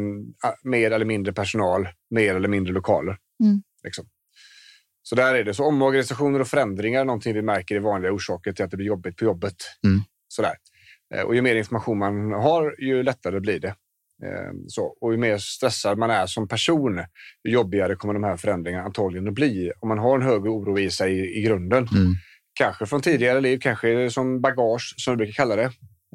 [0.44, 3.16] ah, mer eller mindre personal, mer eller mindre lokaler.
[3.44, 3.62] Mm.
[3.84, 4.04] Liksom.
[5.02, 5.54] Så där är det.
[5.54, 8.86] Så omorganisationer och förändringar är någonting vi märker är vanliga orsaker till att det blir
[8.86, 9.56] jobbigt på jobbet.
[9.86, 10.00] Mm.
[10.28, 10.54] Sådär.
[11.14, 13.74] Eh, Och ju mer information man har, ju lättare blir det.
[14.24, 17.04] Eh, Så, och ju mer stressad man är som person,
[17.48, 19.72] ju jobbigare kommer de här förändringarna antagligen att bli.
[19.80, 21.88] Om man har en hög oro i sig i, i grunden.
[21.94, 22.12] Mm.
[22.54, 25.64] Kanske från tidigare liv, kanske som bagage som vi brukar kalla det.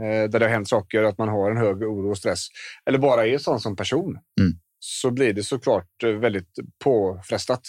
[0.02, 2.48] Eh, Där det har hänt saker, att man har en hög oro och stress.
[2.86, 4.20] Eller bara är sån som person.
[4.42, 4.54] Mm.
[4.80, 7.62] Så blir det såklart eh, väldigt påfrestat.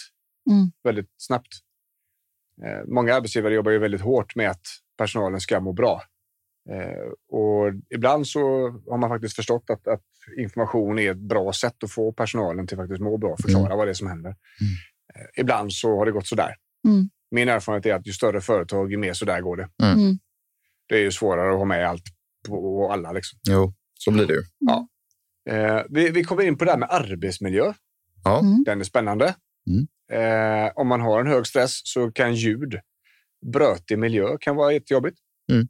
[0.51, 0.71] Mm.
[0.83, 1.53] Väldigt snabbt.
[2.65, 4.61] Eh, Många arbetsgivare jobbar ju väldigt hårt med att
[4.97, 6.01] personalen ska må bra.
[7.31, 8.39] Och ibland så
[8.89, 10.03] har man faktiskt förstått att, att
[10.37, 13.91] information är ett bra sätt att få personalen till faktiskt må bra, förklara vad det
[13.91, 14.29] är som händer.
[15.15, 16.55] Eh, Ibland så har det gått sådär.
[16.87, 17.09] Mm.
[17.31, 19.69] Min erfarenhet är att ju större företag, ju mer sådär går det.
[19.83, 20.19] Mm.
[20.87, 22.03] Det är ju svårare att ha med allt
[22.47, 23.11] på alla.
[23.11, 23.39] Liksom.
[23.49, 24.43] Jo, så blir det ju.
[25.49, 27.73] Eh, vi, vi kommer in på det här med arbetsmiljö.
[28.23, 28.39] Ja.
[28.39, 28.63] Mm.
[28.63, 29.35] Den är spännande.
[29.67, 29.87] Mm.
[30.11, 32.79] Eh, om man har en hög stress så kan ljud,
[33.53, 35.17] brötig miljö kan vara jättejobbigt.
[35.51, 35.67] Mm.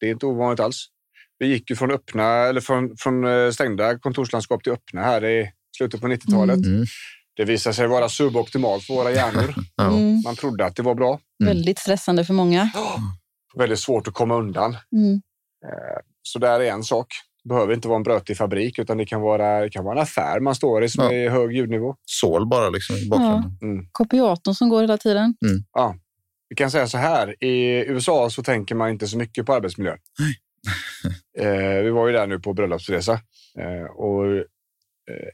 [0.00, 0.86] Det är inte ovanligt alls.
[1.38, 5.52] Vi gick ju från öppna eller från, från eh, stängda kontorslandskap till öppna här i
[5.76, 6.66] slutet på 90-talet.
[6.66, 6.84] Mm.
[7.36, 9.54] Det visade sig vara suboptimalt för våra hjärnor.
[9.76, 9.84] Ja.
[9.88, 10.20] Mm.
[10.24, 11.20] Man trodde att det var bra.
[11.44, 12.70] Väldigt stressande för många.
[13.56, 14.76] Väldigt svårt att komma undan.
[14.96, 15.20] Mm.
[16.22, 17.06] Så där är en sak.
[17.44, 20.02] Det behöver inte vara en brötig fabrik utan det kan vara, det kan vara en
[20.02, 21.12] affär man står i som Ja.
[21.12, 21.96] är hög ljudnivå.
[22.04, 23.58] Sål bara liksom i bakgrunden.
[23.62, 23.86] Mm.
[23.92, 25.34] Kopiatorn som går hela tiden.
[25.72, 25.96] Ja.
[26.48, 29.98] Vi kan säga så här, i USA så tänker man inte så mycket på arbetsmiljön.
[31.38, 33.12] eh, vi var ju där nu på bröllopsresa
[33.58, 34.42] eh, och eh,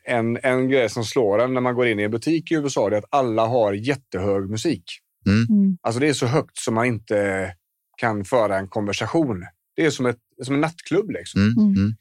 [0.04, 2.86] en, en grej som slår en när man går in i en butik i USA
[2.86, 4.84] är att alla har jättehög musik.
[5.26, 5.78] Mm.
[5.82, 7.54] Alltså det är så högt som man inte
[7.98, 9.44] kan föra en konversation.
[9.76, 11.40] Det är som, ett, som en nattklubb liksom.
[11.40, 11.58] Mm.
[11.58, 11.76] Mm.
[11.76, 11.96] Mm.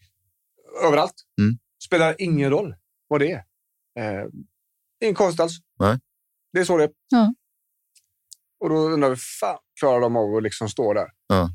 [0.83, 1.13] Överallt.
[1.41, 1.57] Mm.
[1.83, 2.75] Spelar ingen roll
[3.07, 3.43] vad det är.
[3.99, 4.27] Eh,
[5.03, 5.57] ingen konst alls.
[5.79, 5.99] Nej.
[6.53, 6.91] Det är så det är.
[7.09, 7.33] Ja.
[8.59, 11.07] Och då undrar vi, fan klarar de av att liksom stå där?
[11.27, 11.51] Ja.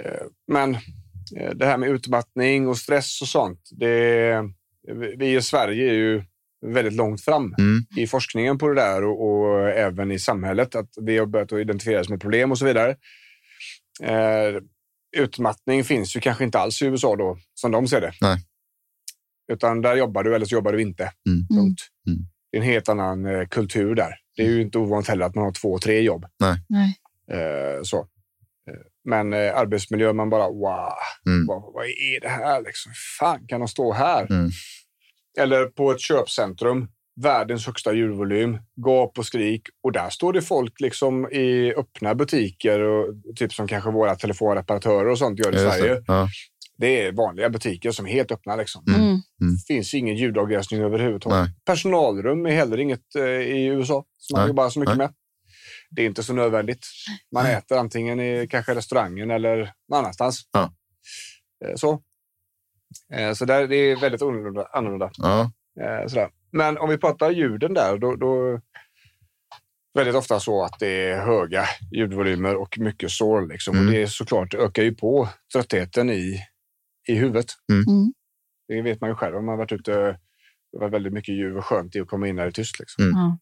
[0.00, 0.74] Eh, men
[1.36, 3.68] eh, det här med utmattning och stress och sånt.
[3.72, 4.52] Det,
[5.18, 6.22] vi i Sverige är ju
[6.66, 7.84] väldigt långt fram Mm.
[7.96, 10.74] i forskningen på det där och, och även i samhället.
[10.74, 12.96] Att vi har börjat att identifiera som ett problem och så vidare.
[14.02, 14.60] Eh,
[15.16, 18.12] utmattning finns ju kanske inte alls i USA då, som de ser det.
[18.20, 18.38] Nej.
[19.52, 21.02] Utan där jobbar du eller så jobbar du inte.
[21.02, 21.46] Mm.
[21.58, 21.80] Punkt.
[22.06, 22.18] Mm.
[22.50, 24.14] Det är en helt annan eh, kultur där.
[24.36, 26.26] Det är ju inte ovanligt heller att man har två, tre jobb.
[26.40, 26.58] Nej.
[27.40, 28.06] Eh, så.
[29.04, 30.92] Men eh, arbetsmiljö, man bara wow,
[31.26, 31.46] Mm.
[31.46, 32.62] vad, vad är det här?
[32.62, 32.90] Liksom?
[32.90, 34.26] Hur fan kan de stå här?
[34.30, 34.50] Mm.
[35.38, 36.88] Eller på ett köpcentrum,
[37.22, 39.62] världens högsta ljudvolym, gap och skrik.
[39.82, 45.08] Och där står det folk liksom i öppna butiker, och, typ som kanske våra telefonreparatörer
[45.08, 45.94] och sånt gör i Just Sverige.
[45.94, 46.02] det.
[46.06, 46.28] Ja.
[46.78, 48.56] Det är vanliga butiker som är helt öppna.
[48.56, 48.84] Liksom.
[48.88, 49.00] Mm.
[49.02, 49.20] Mm.
[49.40, 51.38] Det finns ingen ljudavgränsning överhuvudtaget.
[51.38, 51.48] Nej.
[51.64, 54.48] Personalrum är heller inget eh, i USA som man Nej.
[54.48, 55.06] jobbar så mycket Nej.
[55.06, 55.14] med.
[55.96, 56.86] Det är inte så nödvändigt.
[57.34, 60.48] Man äter antingen i kanske restaurangen eller någon annanstans.
[60.52, 60.72] Ja.
[61.64, 62.02] Eh, Så.
[63.12, 64.68] Eh, så där, det är väldigt annorlunda.
[64.72, 65.10] annorlunda.
[65.16, 65.52] Ja.
[65.80, 66.30] Eh, sådär.
[66.52, 68.60] Men om vi pratar ljuden där, då, då
[69.94, 73.48] väldigt ofta så att det är höga ljudvolymer och mycket sorl.
[73.48, 73.74] Liksom.
[73.74, 73.86] Mm.
[73.86, 76.40] Och det är såklart ökar ju på tröttheten i,
[77.08, 77.46] i huvudet.
[77.72, 78.12] Mm.
[78.68, 79.92] Det vet man ju själv om man har varit ute.
[80.72, 82.78] Det var väldigt mycket ljud och skönt i att komma in när det är tyst.
[82.78, 83.04] Liksom.
[83.04, 83.38] Mm.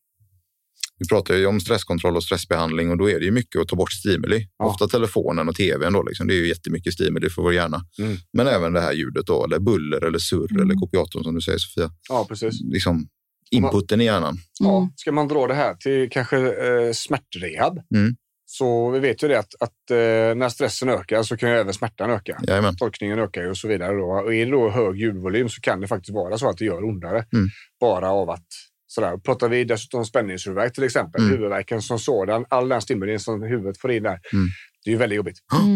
[1.02, 3.76] Vi pratar ju om stresskontroll och stressbehandling och då är det ju mycket att ta
[3.76, 4.48] bort stimuli.
[4.58, 4.64] Ja.
[4.64, 6.26] Ofta telefonen och tvn då, liksom.
[6.26, 7.80] det är ju jättemycket stimuli för vår hjärna.
[7.98, 8.16] Mm.
[8.32, 10.62] Men även det här ljudet då, eller buller eller surr Mm.
[10.62, 11.90] eller kopiatorn som du säger Sofia.
[12.08, 12.60] Ja, precis.
[12.72, 13.08] Liksom
[13.50, 14.38] inputen i hjärnan.
[14.60, 14.90] Ja, Mm.
[14.96, 18.16] ska man dra det här till kanske eh, smärtrehab Mm.
[18.46, 19.96] så vi vet ju det att, att eh,
[20.36, 22.40] när stressen ökar så kan ju även smärtan öka.
[22.48, 22.76] Jajamän.
[22.76, 23.92] Tolkningen ökar ju och så vidare.
[23.96, 24.04] Då.
[24.04, 26.84] Och är det då hög ljudvolym så kan det faktiskt vara så att det gör
[26.84, 27.24] ondare.
[27.32, 27.48] Mm.
[27.80, 28.46] Bara av att
[28.92, 29.16] sådär.
[29.16, 31.32] Pratar vi dessutom spänningshuvudvärk till exempel, Mm.
[31.32, 34.46] huvudvärken som sådan, all den stimulin som huvudet får in där, Mm.
[34.84, 35.38] det är ju väldigt jobbigt.
[35.62, 35.74] Mm.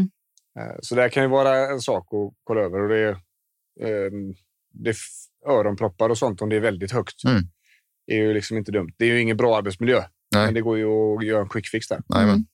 [0.61, 2.81] Eh, Så det kan ju vara en sak att kolla över.
[2.83, 3.09] Och det,
[3.89, 4.35] ehm,
[4.73, 4.95] det
[5.49, 7.25] öronproppar och sånt om det är väldigt högt.
[7.25, 7.43] Mm.
[8.07, 8.93] Det är ju liksom inte dumt.
[8.99, 9.99] Det är ju ingen bra arbetsmiljö,
[10.35, 10.45] Nej.
[10.45, 12.01] men det går ju att göra en quick fix där.
[12.15, 12.47] Jajamän.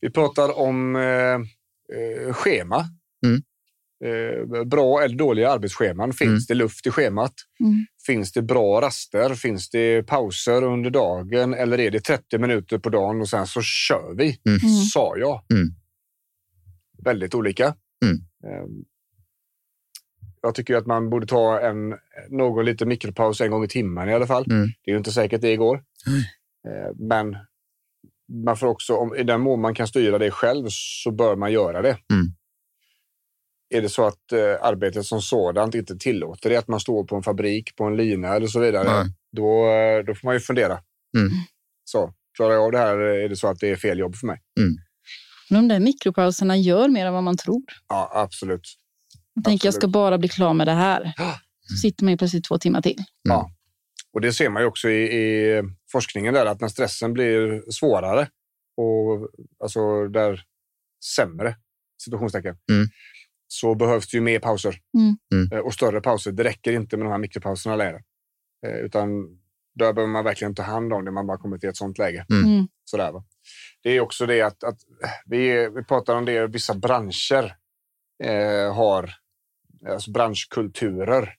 [0.00, 1.02] Vi pratar om eh,
[1.98, 2.84] eh, schema.
[3.26, 3.42] Mm.
[4.04, 6.12] Eh, bra eller dåliga arbetsscheman.
[6.12, 6.40] Finns Mm.
[6.48, 7.34] det luft i schemat?
[7.60, 7.86] Mm.
[8.06, 9.34] Finns det bra raster?
[9.34, 11.54] Finns det pauser under dagen?
[11.54, 14.24] Eller är det 30 minuter på dagen och sen så kör vi?
[14.24, 14.58] Mm.
[14.62, 14.68] Mm.
[14.92, 15.42] Sa jag.
[15.54, 15.68] Mm.
[17.04, 17.74] Väldigt olika.
[18.04, 18.16] Mm.
[18.46, 18.84] Ehm,
[20.42, 21.94] Jag tycker att man borde ta en
[22.28, 24.44] någon liten mikropaus en gång i timmen i alla fall.
[24.50, 24.66] Mm.
[24.84, 25.76] Det är ju inte säkert det går.
[26.68, 27.36] Eh, Men
[28.44, 31.52] man får också, om, i den mån man kan styra det själv så bör man
[31.52, 31.98] göra det.
[32.12, 32.26] Mm.
[33.70, 37.16] Är det så att eh, arbetet som sådant inte tillåter det, att man står på
[37.16, 39.12] en fabrik, på en lina eller så vidare, Nej.
[39.36, 40.72] då, eh, då får man ju fundera.
[41.16, 41.30] Mm.
[41.84, 42.98] Så, klarar jag av det här?
[42.98, 44.40] Är det så att det är fel jobb för mig?
[45.50, 47.62] Men de där mikropauserna gör mer än vad man tror.
[47.88, 48.76] Ja, absolut.
[49.34, 51.12] Jag tänker jag ska bara bli klar med det här.
[51.16, 51.40] Ja.
[51.60, 53.04] Så sitter man ju plötsligt två timmar till.
[54.12, 58.28] Och det ser man ju också i, i forskningen där, att när stressen blir svårare
[58.76, 59.28] och
[59.62, 60.42] alltså där
[61.16, 61.56] sämre,
[62.02, 62.88] situationstecken, Mm.
[63.52, 64.76] Så behövs det ju mer pauser.
[64.98, 65.16] Mm.
[65.34, 65.52] Mm.
[65.52, 66.32] Eh, Och större pauser.
[66.32, 68.02] Det räcker inte med de här mikropauserna längre.
[68.66, 69.08] Eh, Utan
[69.74, 71.10] där behöver man verkligen ta hand om det.
[71.10, 72.26] Man bara kommer till ett sånt läge.
[72.30, 72.44] Mm.
[72.44, 72.68] Mm.
[72.84, 73.24] Sådär, va?
[73.82, 74.78] Det är också det att, att
[75.26, 77.56] vi, vi pratar om det, vissa branscher
[78.24, 79.10] eh, har,
[79.88, 81.34] alltså branschkulturer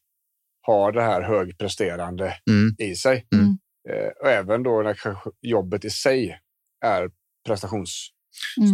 [0.61, 2.75] har det här högpresterande Mm.
[2.91, 3.27] i sig.
[3.35, 3.57] Mm.
[3.89, 4.97] Eh, och även då när
[5.41, 6.39] jobbet i sig
[6.85, 7.11] är
[7.47, 8.11] prestationsstyrt.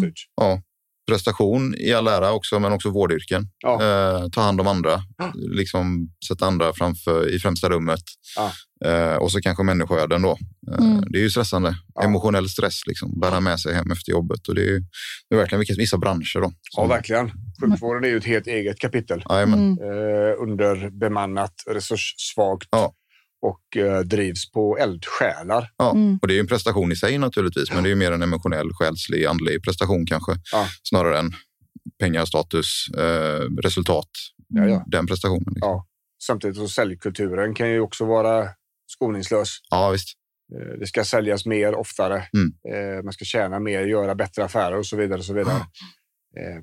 [0.01, 0.13] Mm.
[0.35, 0.61] Ja.
[1.07, 3.47] Prestation i all ära också, men också vårdyrken.
[3.63, 3.73] Ja.
[3.83, 5.31] Eh, ta hand om andra, Ja.
[5.35, 8.01] liksom sätta andra framför, i främsta rummet.
[8.35, 8.51] Ja.
[8.89, 10.31] Eh, och så kanske människoöden då.
[10.31, 11.03] Eh, Mm.
[11.09, 11.75] Det är ju stressande.
[11.93, 12.03] Ja.
[12.03, 13.19] Emotionell stress, liksom.
[13.19, 14.47] bära med sig hem efter jobbet.
[14.47, 14.79] Och det är, ju,
[15.29, 16.41] det är verkligen vissa branscher.
[16.41, 17.31] Då, Ja, verkligen.
[17.61, 19.23] Sjukvården är ju ett helt eget kapitel.
[19.29, 19.71] Mm.
[19.71, 22.93] Eh, underbemannat, resurssvagt Ja.
[23.41, 25.69] Och eh, drivs på eldsjälar.
[25.77, 26.19] Ja, Mm.
[26.21, 28.21] och det är ju en prestation i sig naturligtvis, men det är ju mer en
[28.23, 30.31] emotionell, själslig, andlig prestation kanske.
[30.51, 30.67] Ja.
[30.83, 31.31] Snarare än
[31.99, 34.09] pengar, status, eh, resultat.
[34.47, 34.83] Ja, ja.
[34.87, 35.53] Den prestationen.
[35.53, 35.69] Liksom.
[35.69, 35.87] Ja.
[36.23, 38.49] Samtidigt så säljkulturen kan ju också vara
[38.87, 39.49] skoningslös.
[39.69, 40.09] Ja, visst.
[40.55, 42.23] Eh, Det ska säljas mer oftare.
[42.33, 42.53] Mm.
[42.97, 45.19] Eh, Man ska tjäna mer, göra bättre affärer och så vidare.
[45.19, 45.55] Och så vidare.
[46.39, 46.61] Eh,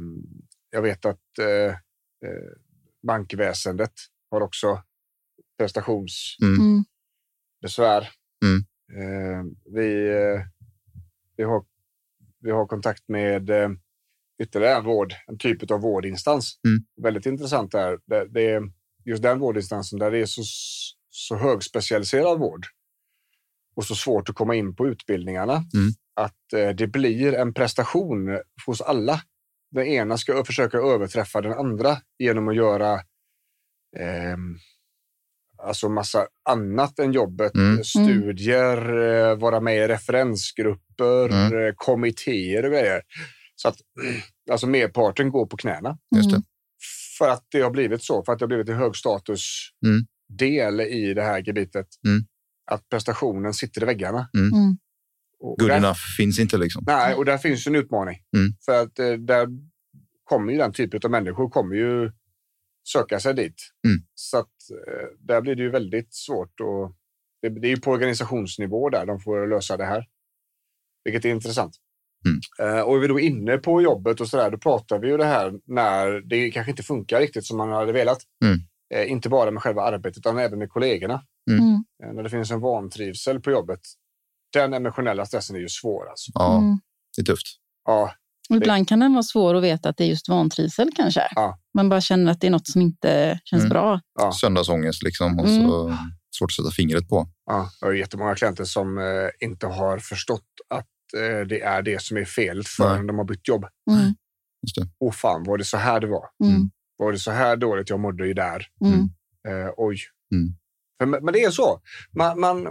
[0.70, 1.18] Jag vet att
[3.06, 3.92] bankväsendet
[4.30, 4.82] har också
[5.58, 8.08] prestationsbesvär.
[8.44, 8.64] Mm.
[8.92, 10.40] Eh, Vi, eh,
[11.36, 11.64] vi, har,
[12.40, 13.68] vi har kontakt med eh,
[14.42, 16.58] ytterligare en vård, en typ av vårdinstans.
[16.66, 16.84] Mm.
[17.02, 17.98] Väldigt intressant där.
[18.06, 18.62] Det, det är
[19.04, 20.42] just den vårdinstansen där det är så,
[21.10, 22.66] så högspecialiserad vård
[23.76, 25.90] och så svårt att komma in på utbildningarna Mm.
[26.14, 29.20] att eh, det blir en prestation hos alla.
[29.70, 32.92] Den ena ska försöka överträffa den andra genom att göra
[33.96, 34.36] eh,
[35.64, 37.54] alltså massa annat än jobbet.
[37.54, 37.84] Mm.
[37.84, 41.66] Studier, eh, vara med i referensgrupper, Mm.
[41.66, 43.02] eh, kommittéer och grejer.
[43.56, 43.76] Så att
[44.50, 45.98] alltså merparten går på knäna.
[46.16, 46.42] Just det.
[47.18, 50.06] För att det har blivit så, för att det har blivit en hög status Mm.
[50.38, 51.86] del i det här gebitet.
[52.06, 52.24] Mm.
[52.70, 54.28] Att prestationen sitter i väggarna.
[54.38, 54.76] Mm.
[55.40, 56.84] Och Good där, enough finns inte liksom.
[56.86, 58.18] Nej, och där finns ju en utmaning.
[58.36, 58.52] Mm.
[58.64, 59.48] För att eh, där
[60.24, 62.12] kommer ju den typen av människor kommer ju
[62.84, 63.54] söka sig dit.
[63.86, 64.06] Mm.
[64.14, 64.52] Så att
[64.88, 66.60] eh, där blir det ju väldigt svårt.
[66.60, 66.96] Och
[67.42, 70.04] det, det är ju på organisationsnivå där de får lösa det här.
[71.04, 71.76] Vilket är intressant.
[72.26, 72.76] Mm.
[72.76, 75.16] Eh, och är vi då inne på jobbet och så där, då pratar vi ju
[75.16, 78.18] det här när det kanske inte funkar riktigt som man hade velat.
[78.44, 78.58] Mm.
[78.94, 81.22] Eh, inte bara med själva arbetet utan även med kollegorna.
[81.50, 81.84] Mm.
[82.04, 83.80] Eh, när det finns en vantrivsel på jobbet.
[84.52, 86.08] Den emotionella stressen är ju svår.
[86.10, 86.30] Alltså.
[86.34, 86.78] Ja, Mm.
[87.16, 87.46] det är tufft.
[87.84, 88.12] Ja,
[88.50, 91.22] Och ibland kan den vara svår att veta att det är just vantrivsel kanske.
[91.34, 91.58] Ja.
[91.74, 93.70] Man bara känner att det är något som inte känns Mm.
[93.70, 94.00] bra.
[94.20, 94.32] Ja.
[94.32, 95.38] Söndagsångest liksom.
[95.38, 95.68] Och Mm.
[95.68, 95.96] så
[96.38, 97.28] svårt att sätta fingret på.
[97.46, 102.02] Ja, jag har jättemånga klienter som eh, inte har förstått att eh, det är det
[102.02, 103.06] som är felet förrän Nej.
[103.06, 103.64] de har bytt jobb.
[103.90, 104.14] Mm.
[105.00, 106.24] Åh fan, var det så här det var?
[106.44, 106.70] Mm.
[106.96, 108.66] Var det så här dåligt jag mådde ju där?
[108.84, 109.00] Mm.
[109.48, 109.98] Eh, oj.
[110.34, 110.54] Mm.
[111.10, 111.80] Men, men det är så.
[112.16, 112.68] Man, man,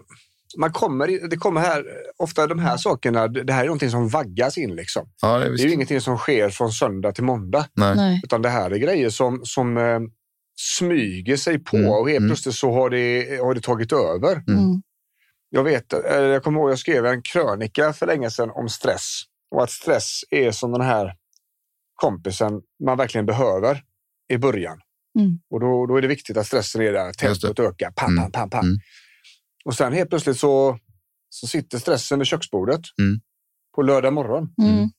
[0.58, 1.86] man kommer, det kommer här,
[2.18, 4.76] ofta de här sakerna, det här är någonting som vaggas in.
[4.76, 5.10] Liksom.
[5.22, 7.66] Ja, det är Det är ju ingenting som sker från söndag till måndag.
[7.74, 7.96] Nej.
[7.96, 8.22] Nej.
[8.24, 10.00] Utan det här är grejer som, som eh,
[10.56, 12.30] smyger sig på Mm, och helt mm.
[12.30, 14.32] plötsligt så har det, har det tagit över.
[14.32, 14.60] Mm.
[14.60, 14.82] Mm.
[15.50, 19.22] Jag vet, eh, jag kommer ihåg jag skrev en krönika för länge sedan om stress.
[19.52, 21.14] Och att stress är som den här
[21.96, 23.82] kompisen man verkligen behöver
[24.34, 24.80] i början.
[25.20, 25.40] Mm.
[25.50, 27.92] Och då, då är det viktigt att stressen är där, tempot ökar.
[27.92, 28.32] Pam, Mm.
[28.32, 28.80] pam, pam, pam.
[29.66, 29.70] Mm.
[29.70, 30.80] Och sen helt plötsligt så,
[31.30, 33.20] så sitter stressen vid köksbordet Mm.
[33.76, 34.54] på lördag morgon.
[34.62, 34.90] Mm.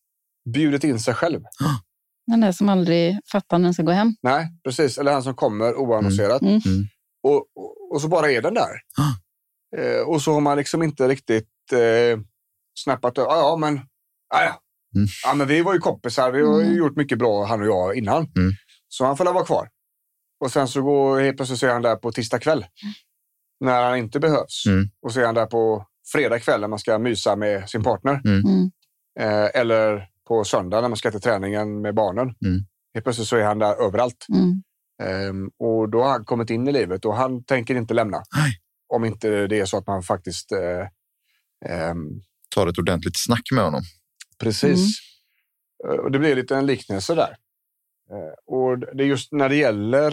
[0.55, 1.41] Bjudit in sig själv.
[2.27, 4.15] Den där som aldrig fattar när den ska gå hem.
[4.23, 4.99] Nej, precis.
[4.99, 6.43] Eller han som kommer oannonserat.
[6.43, 6.61] Mm.
[6.67, 6.85] Mm.
[7.23, 8.71] Och, och, och så bara är den där.
[9.77, 12.21] Eh, och så har man liksom inte riktigt eh,
[12.79, 13.31] snappat över.
[13.31, 13.75] Ja, ja, men,
[14.35, 14.61] ja, ja.
[14.97, 15.09] Mm.
[15.25, 16.33] ja, men vi var ju kompisar.
[16.33, 16.77] Vi har ju Mm.
[16.79, 18.17] gjort mycket bra, han och jag, innan.
[18.37, 18.53] Mm.
[18.89, 19.69] Så han får vara kvar.
[20.41, 22.67] Och sen så går helt plötsligt så är han där på tisdag kväll.
[23.61, 24.67] När han inte behövs.
[24.67, 24.91] Mm.
[25.03, 28.21] Och så är han där på fredag kväll när man ska mysa med sin partner.
[28.25, 28.71] Mm.
[29.21, 32.27] Eh, eller på söndag när man ska till träningen med barnen.
[32.45, 32.61] Mm.
[32.95, 34.27] Helt plötsligt så är han där överallt.
[34.35, 34.63] Mm.
[35.03, 38.23] Ehm, och då har han kommit in i livet och han tänker inte lämna.
[38.37, 38.59] Nej.
[38.89, 40.53] Om inte det är så att man faktiskt...
[40.53, 40.89] Eh,
[41.71, 42.21] ehm,
[42.55, 43.83] Tar ett ordentligt snack med honom.
[44.39, 44.99] precis.
[45.85, 47.37] Eh, Och det blir lite en liknelse där.
[48.11, 50.13] Eh, och det är just när det gäller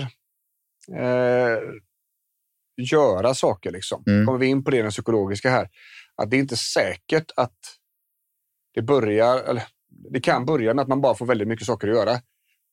[0.98, 1.58] eh,
[2.82, 4.04] göra saker, liksom.
[4.08, 4.26] Mm.
[4.26, 5.70] kommer vi in på det den psykologiska här.
[6.16, 7.58] Att det är inte säkert att
[8.74, 9.64] det börjar, eller
[10.12, 12.20] det kan börja med att man bara får väldigt mycket saker att göra.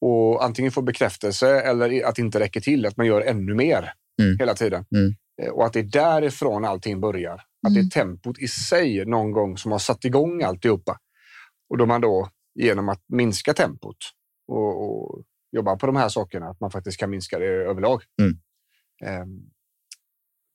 [0.01, 3.93] Och antingen få bekräftelse eller att det inte räcker till, att man gör ännu mer
[4.23, 4.37] Mm.
[4.39, 4.85] hela tiden.
[4.95, 5.15] Mm.
[5.43, 7.35] Eh, Och att det är därifrån allting börjar.
[7.35, 7.91] Att det är Mm.
[7.91, 10.99] tempot i sig någon gång som har satt igång alltihopa.
[11.71, 13.97] Och då man då genom att minska tempot
[14.49, 18.03] och, och jobba på de här sakerna, att man faktiskt kan minska det överlag.
[18.23, 18.39] Mm.
[19.05, 19.41] Ehm,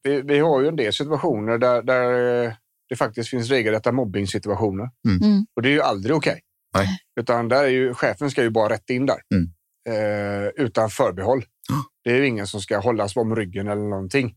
[0.04, 2.54] vi, vi har ju en del situationer där, där eh,
[2.90, 4.90] det faktiskt finns regelrätta mobbningssituationer.
[5.08, 5.46] Mm.
[5.56, 6.42] Och det är ju aldrig okej.
[6.74, 6.88] Nej.
[7.20, 9.18] Utan där är ju, chefen ska ju bara rätt in där.
[9.36, 9.50] Mm.
[9.90, 11.46] Eh, utan förbehåll.
[11.70, 11.76] Ja.
[12.04, 14.36] Det är ju ingen som ska hållas om ryggen eller någonting.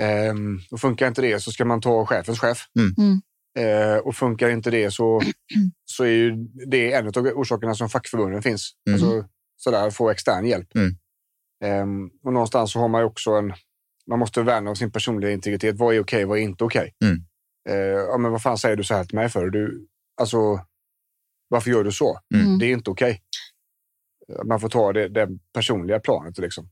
[0.00, 0.34] Eh,
[0.70, 2.66] och funkar inte det så ska man ta chefens chef.
[2.78, 2.94] Mm.
[2.98, 3.20] Mm.
[3.58, 5.22] Eh, och funkar inte det så,
[5.84, 8.72] så är ju det en av orsakerna som fackförbunden finns.
[8.88, 8.94] Mm.
[8.94, 10.74] Alltså, sådär, få extern hjälp.
[10.74, 10.96] Mm.
[11.64, 13.52] Ehm, och någonstans så har man ju också en...
[14.10, 15.76] Man måste värna om sin personliga integritet.
[15.76, 16.24] Vad är okej?
[16.24, 16.94] vad är inte okej?
[17.04, 17.24] Mm.
[17.68, 19.50] Eh, ja, men vad fan säger du så här till mig för?
[19.50, 19.86] Du,
[20.20, 20.38] alltså,
[21.48, 22.18] varför gör du så?
[22.34, 22.58] Mm.
[22.58, 23.22] Det är inte okej.
[24.44, 26.38] Man får ta det, det personliga planet.
[26.38, 26.70] Liksom.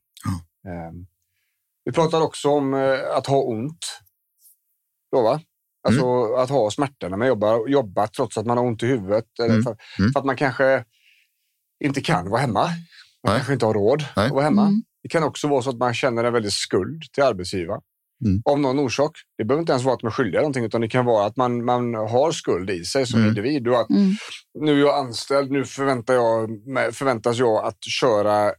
[0.69, 1.07] Ehm,
[1.85, 4.01] vi pratar också om eh, att ha ont.
[5.13, 5.41] Då, va?
[5.89, 9.25] Alltså att ha smärta när man jobbar, jobbar trots att man har ont i huvudet.
[9.39, 9.63] Eller Mm.
[9.63, 10.13] för, Mm.
[10.13, 10.85] för att man kanske
[11.85, 12.63] inte kan vara hemma.
[12.63, 12.75] Man
[13.25, 13.37] Nej.
[13.37, 14.27] kanske inte har råd Nej.
[14.27, 14.73] att vara hemma.
[14.99, 15.03] Mm.
[15.03, 17.81] Det kan också vara så att man känner en väldig skuld till arbetsgivaren.
[18.25, 18.43] Mm.
[18.45, 19.11] Av någon orsak.
[19.39, 21.37] Det behöver inte ens vara att man är skyldig någonting, utan det kan vara att
[21.37, 23.29] man, man har skuld i sig som Mm.
[23.29, 23.69] individ.
[23.69, 24.13] Och att Mm.
[24.61, 26.49] nu är jag anställd, nu förväntar jag,
[26.95, 28.53] förväntas jag att köra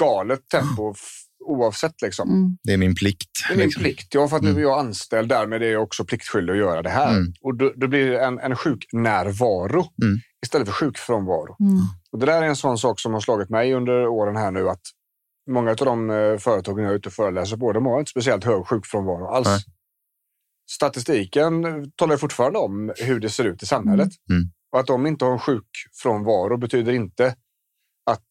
[0.00, 1.00] galet tempo f-
[1.46, 2.02] oavsett.
[2.02, 2.28] Liksom.
[2.28, 2.58] Mm.
[2.62, 3.30] Det är min plikt.
[3.48, 3.82] Det är min liksom.
[3.82, 4.14] plikt.
[4.14, 4.58] Ja, för att nu Mm.
[4.62, 7.10] är jag anställd, därmed är jag också pliktskyldig att göra det här.
[7.16, 7.32] Mm.
[7.42, 10.18] Och då, då blir det en, en sjuknärvaro Mm.
[10.44, 11.56] istället för sjukfrånvaro.
[11.60, 11.80] Mm.
[12.12, 14.68] Och det där är en sån sak som har slagit mig under åren här nu
[14.68, 14.80] att
[15.50, 18.44] många av de eh, företagen jag är ute och föreläser på, de har inte speciellt
[18.44, 19.48] hög sjukfrånvaro alls.
[19.48, 19.60] Nej.
[20.70, 21.64] Statistiken
[21.96, 24.08] talar fortfarande om hur det ser ut i samhället.
[24.30, 24.50] Mm.
[24.72, 27.34] Och att de inte har en sjukfrånvaro betyder inte
[28.10, 28.28] att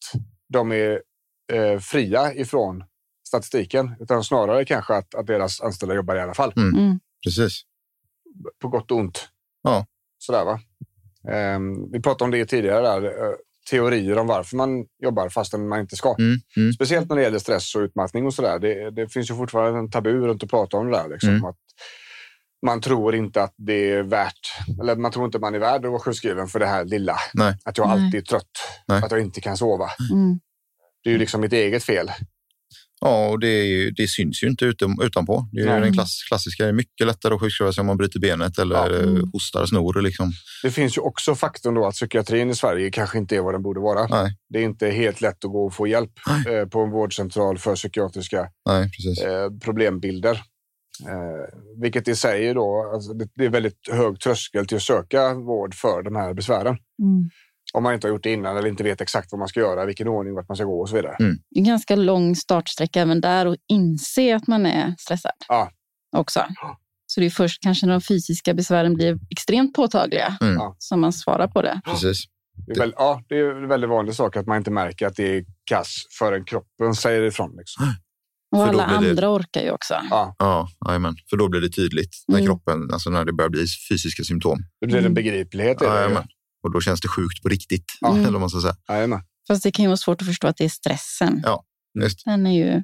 [0.48, 1.02] de är
[1.52, 2.84] eh, fria ifrån
[3.28, 6.52] statistiken, utan snarare kanske att, att deras anställda jobbar i alla fall.
[6.56, 7.00] Mm.
[7.24, 7.62] Precis.
[8.58, 9.28] På gott och ont.
[9.62, 9.86] Ja.
[10.18, 10.60] Sådär va.
[11.28, 13.34] Ehm, vi pratade om det tidigare, där, eh,
[13.70, 16.14] teorier om varför man jobbar fastän man inte ska.
[16.18, 16.38] Mm.
[16.56, 16.72] Mm.
[16.72, 18.58] Speciellt när det gäller stress och utmattning och sådär.
[18.58, 21.08] Det, det finns ju fortfarande en tabu runt att prata om det där.
[21.08, 21.30] Liksom.
[21.30, 21.44] Mm.
[21.44, 21.56] Att
[22.66, 25.90] man tror inte att det är värt, eller man tror inte man är värd att
[25.90, 27.16] vara sjukskriven för det här lilla.
[27.34, 27.58] Nej.
[27.64, 28.50] Att jag alltid är trött,
[28.88, 29.02] Nej.
[29.02, 29.90] att jag inte kan sova.
[30.12, 30.40] Mm.
[31.02, 32.10] Det är ju liksom mitt eget fel.
[33.00, 35.48] Ja, och det, är ju, det syns ju inte utan, utanpå.
[35.52, 35.80] Det är ju Nej.
[35.80, 36.62] den klass, klassiska.
[36.62, 38.98] Det är mycket lättare att sjukskriva sig om man bryter benet eller Ja.
[39.02, 39.30] Mm.
[39.32, 40.00] hostar, snor.
[40.02, 40.32] Liksom.
[40.62, 43.62] Det finns ju också faktorn då att psykiatrin i Sverige kanske inte är vad den
[43.62, 44.06] borde vara.
[44.06, 44.36] Nej.
[44.48, 46.12] Det är inte helt lätt att gå och få hjälp
[46.48, 48.90] eh, på en vårdcentral för psykiatriska Nej,
[49.24, 50.40] eh, problembilder.
[51.08, 55.34] Eh, vilket i sig då, alltså det, det är väldigt hög tröskel till att söka
[55.34, 56.78] vård för de här besvären.
[57.02, 57.30] Mm.
[57.74, 59.84] Om man inte har gjort det innan eller inte vet exakt vad man ska göra,
[59.86, 61.16] vilken ordning, vart man ska gå och så vidare.
[61.20, 61.36] Mm.
[61.50, 65.70] Det är en ganska lång startsträcka även där och inse att man är stressad Ja.
[66.16, 66.44] också.
[67.06, 70.54] Så det är först kanske när de fysiska besvären blir extremt påtagliga Mm.
[70.54, 70.76] Ja.
[70.78, 71.80] som man svarar på det.
[71.84, 72.24] precis.
[72.66, 75.16] Det är, väl, ja, det är en väldigt vanlig sak att man inte märker att
[75.16, 77.56] det är kass förrän kroppen säger ifrån.
[77.58, 77.94] Liksom.
[78.56, 79.94] Och alla det- andra orkar ju också.
[80.10, 80.68] Ja, Ja.
[81.30, 82.46] För då blir det tydligt när Mm.
[82.46, 84.58] kroppen, alltså när det börjar bli fysiska symptom.
[84.80, 85.14] det blir en Mm.
[85.14, 85.80] begriplighet.
[85.82, 86.24] Jajamän.
[86.62, 87.84] Och då känns det sjukt på riktigt.
[88.00, 88.16] Ja.
[88.26, 88.76] Eller man ska säga.
[88.88, 89.20] Jajamän.
[89.48, 91.40] Fast det kan ju vara svårt att förstå att det är stressen.
[91.44, 91.64] Ja,
[92.02, 92.24] just.
[92.24, 92.82] Den är ju...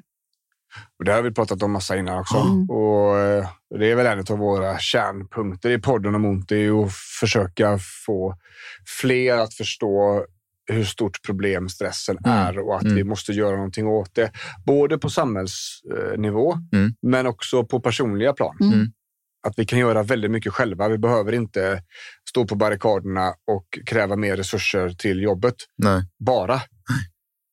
[0.99, 2.37] Och det har vi pratat om massa innan också.
[2.37, 2.69] Mm.
[2.69, 6.49] Och eh, det är väl en av våra kärnpunkter i podden om ont.
[6.49, 8.35] Det är att försöka få
[9.01, 10.25] fler att förstå
[10.71, 12.37] hur stort problem stressen Mm.
[12.37, 12.95] är och att Mm.
[12.95, 14.31] vi måste göra någonting åt det.
[14.65, 16.93] Både på samhällsnivå Mm.
[17.01, 18.55] men också på personliga plan.
[19.47, 20.87] Att vi kan göra väldigt mycket själva.
[20.89, 21.83] Vi behöver inte
[22.29, 26.03] stå på barrikaderna och kräva mer resurser till jobbet Nej.
[26.19, 26.61] bara.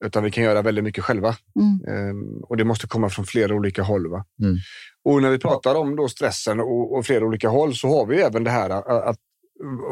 [0.04, 1.36] Utan vi kan göra väldigt mycket själva.
[1.60, 1.94] Mm.
[2.08, 4.10] Ehm, och det måste komma från flera olika håll.
[4.10, 4.24] Va?
[4.42, 4.56] Mm.
[5.04, 8.20] Och när vi pratar om då stressen och, och flera olika håll så har vi
[8.20, 9.16] även det här att, att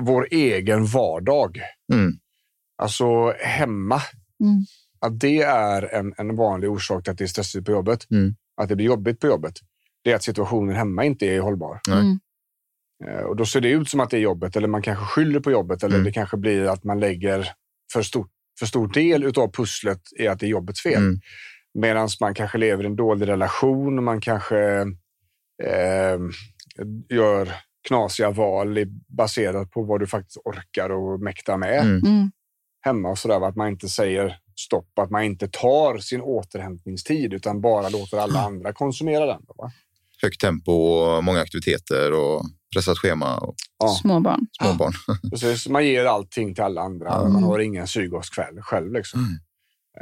[0.01, 1.61] vår egen vardag,
[1.93, 2.12] Mm.
[2.83, 4.03] alltså hemma,
[4.41, 4.65] Mm.
[5.01, 8.11] att det är en, en vanlig orsak till att det är stressigt på jobbet.
[8.11, 8.35] Mm.
[8.57, 9.55] Att det blir jobbigt på jobbet.
[10.05, 11.81] Det är att situationen hemma inte är hållbar.
[11.91, 12.19] Mm.
[13.09, 15.41] Eh, Och då ser det ut som att det är jobbet eller man kanske skyller
[15.41, 16.05] på jobbet eller Mm.
[16.05, 17.49] det kanske blir att man lägger
[17.93, 18.27] för stor,
[18.59, 21.03] för stor del av pusslet i att det är jobbets fel.
[21.03, 21.21] Mm.
[21.75, 24.59] Medan man kanske lever i en dålig relation, man kanske
[25.62, 26.19] eh,
[27.09, 27.49] gör
[27.88, 31.97] knasiga val baserat på vad du faktiskt orkar och mäktar med Mm.
[32.07, 32.31] Mm.
[32.81, 33.47] hemma och sådär.
[33.49, 38.41] Att man inte säger stopp, att man inte tar sin återhämtningstid utan bara låter alla
[38.41, 39.43] andra konsumera den.
[39.57, 39.73] Va?
[40.23, 42.43] Högt tempo och många aktiviteter och
[42.75, 43.89] pressat schema och Ja.
[43.89, 44.47] Småbarn.
[44.63, 44.93] småbarn.
[45.31, 47.15] Precis, man ger allting till alla andra.
[47.21, 47.33] Mm.
[47.33, 48.93] Man har ingen syrgaskväll själv.
[48.93, 49.21] Liksom.
[49.21, 49.33] Mm.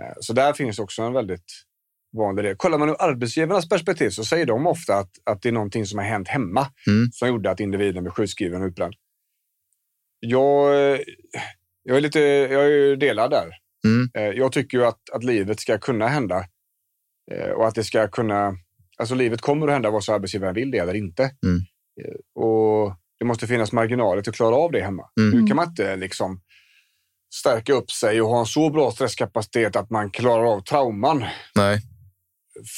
[0.08, 1.44] Eh, Så där finns också en väldigt
[2.16, 2.56] vanlig del.
[2.56, 5.98] Kollar man ur arbetsgivarnas perspektiv så säger de ofta att, att det är någonting som
[5.98, 7.10] har hänt hemma Mm.
[7.12, 8.94] som gjorde att individen blev sjukskriven och utbränd.
[10.20, 10.98] Jag, eh,
[11.82, 13.50] jag är lite jag är ju delad där.
[13.84, 14.10] Mm.
[14.14, 16.44] Eh, Jag tycker ju att, att livet ska kunna hända
[17.56, 18.52] och att det ska kunna...
[19.00, 21.22] Alltså livet kommer att hända vare sig arbetsgivaren vill det eller inte.
[21.22, 21.60] Mm.
[22.02, 25.02] Eh, Och det måste finnas marginaler till att klara av det hemma.
[25.20, 25.40] Mm.
[25.40, 26.40] Nu kan man inte liksom
[27.34, 31.24] stärka upp sig och ha en så bra stresskapacitet att man klarar av trauman
[31.54, 31.80] Nej,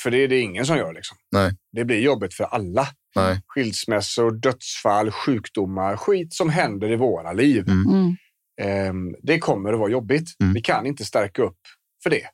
[0.02, 0.92] för det är det ingen som gör.
[0.92, 1.16] Liksom.
[1.32, 1.52] Nej.
[1.72, 2.88] Det blir jobbigt för alla.
[3.16, 3.40] Nej.
[3.46, 7.68] Skilsmässor, dödsfall, sjukdomar, skit som händer i våra liv.
[7.68, 7.86] Mm.
[7.94, 8.16] Mm.
[8.60, 10.28] Ehm, det kommer att vara jobbigt.
[10.42, 10.54] Mm.
[10.54, 11.58] Vi kan inte stärka upp
[12.02, 12.26] för det.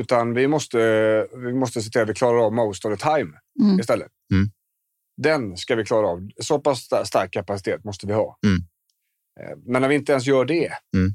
[0.00, 0.78] Utan vi måste,
[1.36, 3.32] vi måste se till att vi klarar av most of the time
[3.62, 3.80] Mm.
[3.80, 4.10] istället.
[4.32, 4.50] Mm.
[5.22, 6.28] Den ska vi klara av.
[6.42, 8.38] Så pass sta- stark kapacitet måste vi ha.
[8.46, 8.58] Mm.
[9.40, 10.66] Ehm, men när vi inte ens gör det,
[10.96, 11.14] Mm.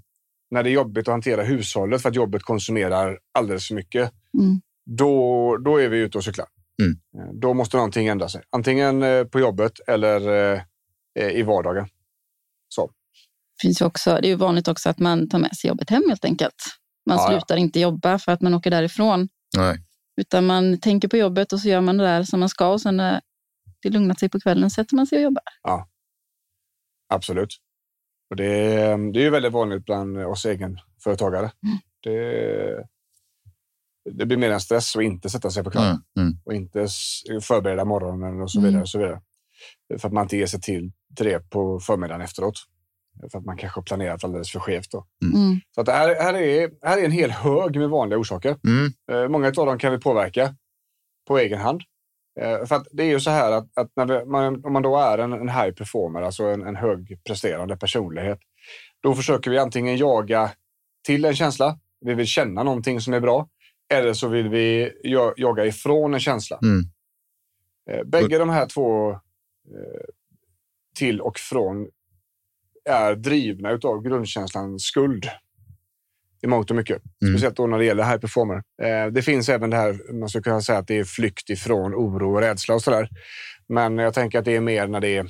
[0.52, 4.62] när det är jobbigt att hantera hushållet för att jobbet konsumerar alldeles för mycket, Mm.
[4.86, 6.48] då, då är vi ute och cyklar.
[6.82, 6.98] Mm.
[7.18, 8.42] Eh, Då måste någonting ändra sig.
[8.50, 10.62] Antingen eh, på jobbet eller eh,
[11.20, 11.88] eh, i vardagen.
[12.70, 12.92] Så.
[13.62, 16.04] finns ju också, det är ju vanligt också att man tar med sig jobbet hem
[16.10, 16.56] helt enkelt.
[17.10, 17.40] Man Ja, ja.
[17.40, 19.30] slutar inte jobba för att man åker därifrån.
[19.58, 19.78] Nej.
[20.22, 22.82] Utan man tänker på jobbet och så gör man det där som man ska och
[22.82, 23.22] sen när
[23.82, 25.44] det lugnat sig på kvällen sätter man sig och jobbar.
[27.14, 27.50] Absolut.
[28.30, 31.52] Och det, är- det är ju väldigt vanligt bland oss egenföretagare.
[32.04, 32.88] Det,
[34.12, 36.28] det blir mer en stress att inte sätta sig på kvällen Mm.
[36.28, 36.40] Mm.
[36.46, 36.88] och inte
[37.42, 38.68] förbereda morgonen och så Mm.
[38.70, 38.82] vidare.
[38.82, 39.22] Och så vidare.
[40.00, 42.56] För att man inte ger sig till, till det på förmiddagen efteråt.
[43.32, 44.92] För att man kanske har planerat alldeles för skevt.
[44.92, 45.06] Då.
[45.36, 45.60] Mm.
[45.76, 48.58] Så att här, här, är, här är en hel hög med vanliga orsaker.
[48.68, 48.94] Mm.
[49.12, 50.56] Eh, många av dem kan vi påverka
[51.28, 51.82] på egen hand.
[52.40, 54.98] Eh, för att det är ju så här att, att när man, om man då
[54.98, 58.40] är en, en high performer, alltså en, en högpresterande personlighet,
[59.04, 60.52] då försöker vi antingen jaga
[61.06, 63.50] till en känsla, vi vill känna någonting som är bra,
[63.94, 66.60] eller så vill vi ja- jaga ifrån en känsla.
[66.62, 66.84] Mm.
[67.90, 69.20] Eh, bägge de här två
[70.96, 71.88] till och från
[72.90, 75.26] är drivna av grundkänslan skuld
[76.42, 77.02] i mångt och mycket.
[77.22, 77.34] Mm.
[77.34, 78.64] Speciellt då när det gäller high performer.
[78.82, 81.94] Eh, det finns även det här, man skulle kunna säga att det är flykt ifrån
[81.96, 83.10] oro och rädsla och sådär.
[83.68, 85.24] Men jag tänker att det är mer när det är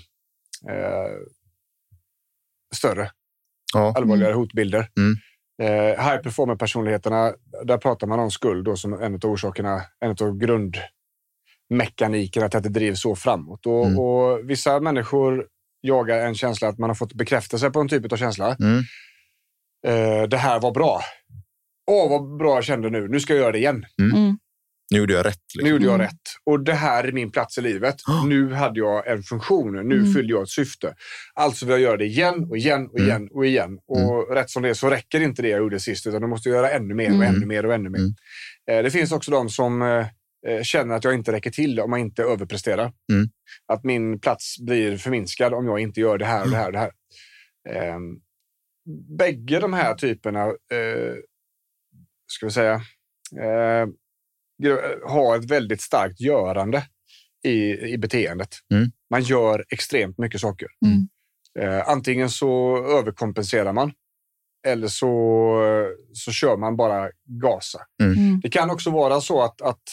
[0.69, 1.11] eh,
[2.75, 3.11] större,
[3.73, 3.93] Ja.
[3.97, 4.89] allvarligare hotbilder.
[4.97, 5.15] Mm.
[5.61, 7.33] Eh, high performer-personligheterna,
[7.63, 12.63] där pratar man om skuld då som en av orsakerna, en av grundmekanikerna till att
[12.63, 13.65] det drivs så framåt.
[13.65, 13.99] Och, Mm.
[13.99, 15.47] och vissa människor
[15.81, 18.55] jagar en känsla att man har fått bekräftelse på en typ av känsla.
[18.59, 18.83] Mm.
[19.87, 21.01] Eh, det här var bra.
[21.91, 23.07] Åh, vad bra jag kände nu.
[23.07, 23.85] Nu ska jag göra det igen.
[24.01, 24.37] Mm.
[24.91, 25.35] Nu gjorde jag rätt.
[25.55, 25.69] Nu Liksom.
[25.71, 26.05] gjorde jag Mm.
[26.07, 26.19] rätt.
[26.45, 27.95] Och det här är min plats i livet.
[28.27, 29.87] Nu hade jag en funktion.
[29.87, 30.13] Nu Mm.
[30.13, 30.95] fyllde jag ett syfte.
[31.33, 33.09] Alltså vill jag göra det igen och igen och Mm.
[33.09, 33.79] igen och igen.
[33.87, 36.49] Och rätt som det är så räcker inte det jag gjorde sist, utan du måste
[36.49, 37.35] göra ännu mer och Mm.
[37.35, 37.99] ännu mer och ännu mer.
[37.99, 38.13] Mm.
[38.71, 40.05] Eh, det finns också de som eh,
[40.63, 42.93] känner att jag inte räcker till om jag inte överpresterar.
[43.11, 43.29] Mm.
[43.67, 46.71] Att min plats blir förminskad om jag inte gör det här och det här och
[46.71, 46.91] det här.
[47.69, 47.99] Eh,
[49.17, 51.15] bägge de här typerna, eh,
[52.31, 52.73] ska vi säga,
[53.41, 53.87] eh,
[55.05, 56.83] har ett väldigt starkt görande
[57.43, 58.49] i, i beteendet.
[58.73, 58.91] Mm.
[59.09, 60.67] Man gör extremt mycket saker.
[60.85, 61.09] Mm.
[61.59, 63.91] Eh, antingen så överkompenserar man
[64.67, 67.79] eller så, så kör man bara gasa.
[68.03, 68.39] Mm.
[68.39, 69.83] Det kan också vara så att, att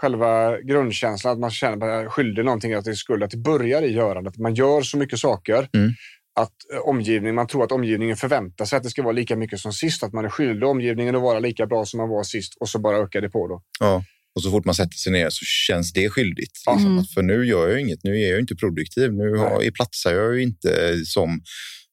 [0.00, 3.30] själva grundkänslan, att man känner att man är skyldig någonting, att det är skuld, att
[3.30, 4.38] det börjar i görandet.
[4.38, 5.92] Man gör så mycket saker Mm.
[6.40, 9.58] att eh, omgivningen, man tror att omgivningen förväntar sig att det ska vara lika mycket
[9.60, 12.56] som sist, att man är skyldig omgivningen att vara lika bra som man var sist
[12.60, 13.62] och så bara ökar det på då.
[13.80, 14.04] Ja.
[14.34, 16.52] Och så fort man sätter sig ner så känns det skyldigt.
[16.66, 16.92] Liksom.
[16.92, 17.04] Mm.
[17.04, 18.04] För nu gör jag ju inget.
[18.04, 19.12] Nu är jag ju inte produktiv.
[19.12, 21.40] Nu har, platsar jag ju inte som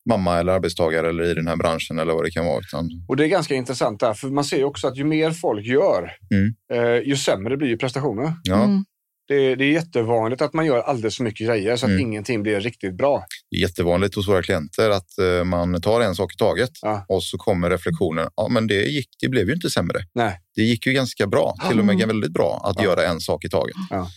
[0.09, 2.59] mamma eller arbetstagare eller i den här branschen eller vad det kan vara.
[2.59, 5.31] Utan, Och det är ganska intressant där, för man ser ju också att ju mer
[5.31, 6.53] folk gör, Mm.
[6.73, 8.31] eh, ju sämre blir ju prestationen.
[8.43, 8.85] ja, Mm.
[9.27, 12.01] Det, det är jättevanligt att man gör alldeles för mycket grejer så att Mm.
[12.01, 13.25] ingenting blir riktigt bra.
[13.51, 17.05] Det är jättevanligt hos våra klienter att eh, man tar en sak i taget Ja.
[17.09, 18.27] och så kommer reflektionen.
[18.35, 19.99] Ja, men det, gick, det blev ju inte sämre.
[20.15, 20.39] Nej.
[20.55, 22.07] Det gick ju ganska bra, till och med Mm.
[22.07, 22.83] väldigt bra att Ja.
[22.83, 23.75] göra en sak i taget.
[23.89, 24.07] Ja.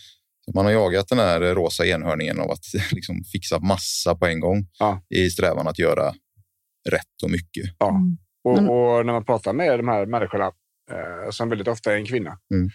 [0.55, 4.67] Man har jagat den här rosa enhörningen av att liksom fixa massa på en gång
[4.79, 5.03] Ja.
[5.09, 6.13] i strävan att göra
[6.91, 7.65] rätt och mycket.
[7.79, 7.89] Ja.
[7.89, 8.19] Mm.
[8.45, 8.53] Och,
[8.99, 10.45] och när man pratar med de här människorna,
[10.91, 12.71] eh, som väldigt ofta är en kvinna, Mm.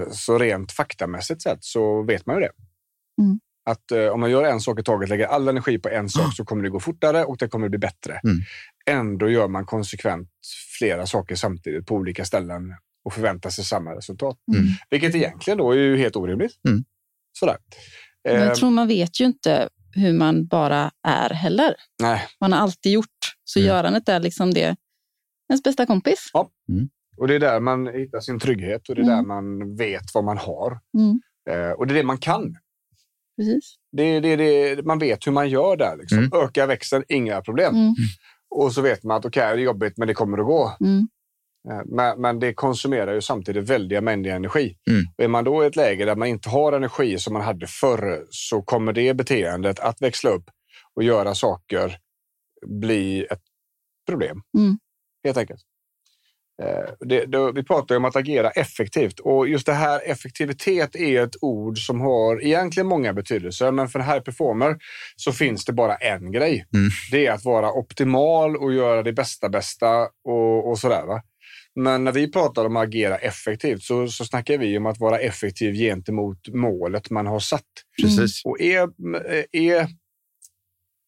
[0.00, 2.50] eh, så rent faktamässigt sett så vet man ju det.
[3.22, 3.40] Mm.
[3.70, 6.34] Att eh, om man gör en sak i taget, lägger all energi på en sak,
[6.36, 8.20] så kommer det gå fortare och det kommer bli bättre.
[8.24, 8.38] Mm.
[8.90, 10.28] Ändå gör man konsekvent
[10.78, 12.74] flera saker samtidigt på olika ställen
[13.08, 14.36] och förväntar sig samma resultat.
[14.54, 14.64] Mm.
[14.90, 16.52] Vilket egentligen då är ju helt orimligt.
[16.68, 16.84] Mm.
[17.38, 17.56] Sådär.
[18.24, 21.74] Men Eh, jag tror man vet ju inte hur man bara är heller.
[22.02, 23.06] nej, Man har alltid gjort.
[23.44, 23.66] Så Mm.
[23.68, 24.76] görandet är liksom det
[25.50, 26.30] ens bästa kompis.
[27.16, 29.16] och det är där man hittar sin trygghet och det är Mm.
[29.16, 30.78] där man vet vad man har.
[30.98, 31.20] Mm.
[31.50, 32.56] Eh, och det är det man kan.
[33.36, 33.74] Precis.
[33.92, 35.96] Det, det, det, man vet hur man gör där.
[35.96, 36.18] Liksom.
[36.18, 36.30] Mm.
[36.34, 37.74] Öka växeln, inga problem.
[37.74, 37.94] Mm.
[38.50, 40.76] Och så vet man att okej, det är jobbigt, men det kommer att gå.
[40.80, 41.08] Mm.
[41.70, 44.76] Eh, Men, men det konsumerar ju samtidigt väldiga mängder energi.
[44.90, 45.04] Mm.
[45.18, 47.66] Och är man då i ett läge där man inte har energi som man hade
[47.66, 50.44] förr så kommer det beteendet att växla upp
[50.94, 51.98] och göra saker
[52.66, 53.42] bli ett
[54.08, 54.42] problem.
[54.58, 54.78] Mm.
[55.24, 55.60] Helt enkelt.
[56.62, 61.22] Eh, det, det, vi pratar om att agera effektivt och just det här effektivitet är
[61.22, 63.72] ett ord som har egentligen många betydelser.
[63.72, 64.76] Men för en high performer
[65.16, 66.66] så finns det bara en grej.
[66.74, 66.90] Mm.
[67.10, 71.06] Det är att vara optimal och göra det bästa bästa och, och sådär.
[71.06, 71.22] Va?
[71.74, 75.18] Men när vi pratar om att agera effektivt så, så snackar vi om att vara
[75.18, 77.64] effektiv gentemot målet man har satt.
[78.02, 78.44] Precis.
[78.44, 78.88] Och är,
[79.52, 79.88] är,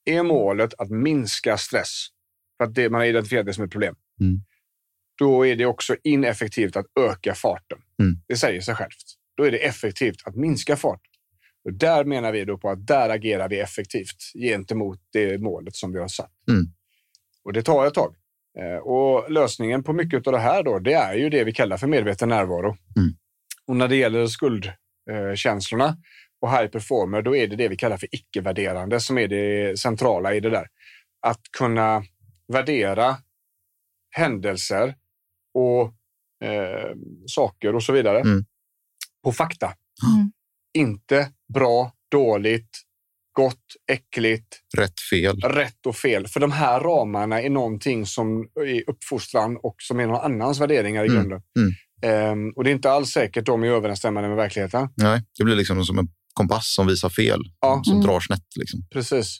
[0.04, 2.06] är målet att minska stress
[2.56, 4.40] för att det, man har identifierat det som ett problem, Mm.
[5.18, 7.78] då är det också ineffektivt att öka farten.
[8.02, 8.16] Mm.
[8.28, 9.04] Det säger sig självt.
[9.36, 11.10] Då är det effektivt att minska farten.
[11.64, 15.92] Och där menar vi då på att där agerar vi effektivt gentemot det målet som
[15.92, 16.32] vi har satt.
[16.48, 16.66] Mm.
[17.44, 18.16] Och det tar ett tag.
[18.60, 21.76] Eh, Och lösningen på mycket av det här då, det är ju det vi kallar
[21.76, 22.76] för medveten närvaro.
[22.96, 23.14] Mm.
[23.66, 25.96] Och när det gäller skuldkänslorna
[26.40, 30.34] och high performer, då är det det vi kallar för icke-värderande som är det centrala
[30.34, 30.66] i det där.
[31.26, 32.02] Att kunna
[32.52, 33.16] värdera
[34.10, 34.94] händelser
[35.54, 35.82] och
[36.48, 36.90] eh,
[37.26, 38.44] saker och så vidare Mm.
[39.24, 39.66] på fakta.
[39.66, 40.32] Mm.
[40.74, 42.70] Inte bra, dåligt,
[43.42, 45.40] gott, äckligt, Rätt, fel.
[45.40, 46.26] rätt och fel.
[46.26, 51.04] För de här ramarna är någonting som är uppfostran och som är någon annans värderingar
[51.04, 51.42] i Mm, grunden.
[51.58, 51.72] mm.
[52.02, 54.88] Ehm, och det är inte alls säkert de är överensstämmande med verkligheten.
[54.96, 57.40] Nej, det blir liksom som en kompass som visar fel.
[57.60, 57.80] Ja.
[57.84, 58.06] Som Mm.
[58.06, 58.46] drar snett.
[58.56, 58.80] Liksom.
[58.92, 59.38] Precis.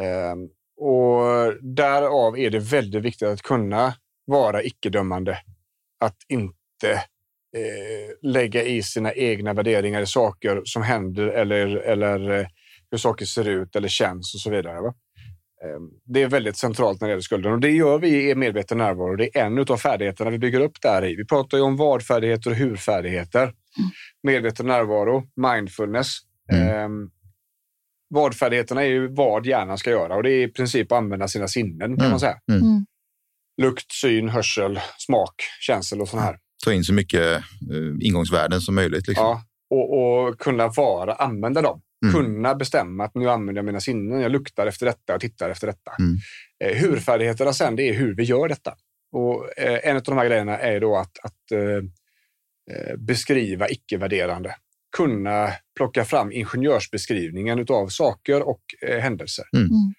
[0.00, 0.38] Ehm,
[0.80, 3.94] och därav är det väldigt viktigt att kunna
[4.26, 5.38] vara icke-dömande.
[6.04, 6.92] Att inte
[7.56, 12.46] eh, lägga i sina egna värderingar i saker som händer eller, eller eh,
[12.94, 14.80] hur saker ser ut eller känns och så vidare.
[14.80, 14.94] Va?
[15.64, 18.78] Ehm, Det är väldigt centralt när det gäller skulden och det gör vi i medveten
[18.78, 19.16] närvaro.
[19.16, 21.16] Det är en av färdigheterna vi bygger upp där i.
[21.16, 23.52] Vi pratar ju om vad-färdigheter och hur-färdigheter.
[24.22, 26.08] Medveten närvaro, mindfulness.
[26.52, 26.68] Mm.
[26.68, 27.10] Ehm,
[28.08, 31.48] vad-färdigheterna är ju vad hjärnan ska göra och det är i princip att använda sina
[31.48, 32.10] sinnen kan Mm.
[32.10, 32.36] man säga.
[32.52, 32.86] Mm.
[33.62, 36.38] Lukt, syn, hörsel, smak, känsel och sånt här.
[36.64, 37.42] Ta in så mycket eh,
[38.00, 39.08] ingångsvärden som möjligt.
[39.08, 39.24] Liksom.
[39.26, 41.80] Ja, och, och kunna vara, använda dem.
[42.04, 42.14] Mm.
[42.14, 44.20] Kunna bestämma att nu använder jag mina sinnen.
[44.20, 45.92] Jag luktar efter detta och tittar efter detta.
[45.98, 46.16] Mm.
[46.64, 48.74] Eh, hur-färdigheterna sen, det är hur vi gör detta.
[49.12, 54.54] Och eh, en av de här grejerna är då att, att eh, beskriva icke-värderande.
[54.96, 58.62] Kunna plocka fram ingenjörsbeskrivningen av saker och
[59.00, 59.44] händelser.
[59.56, 59.66] Mm.
[59.66, 59.94] Mm.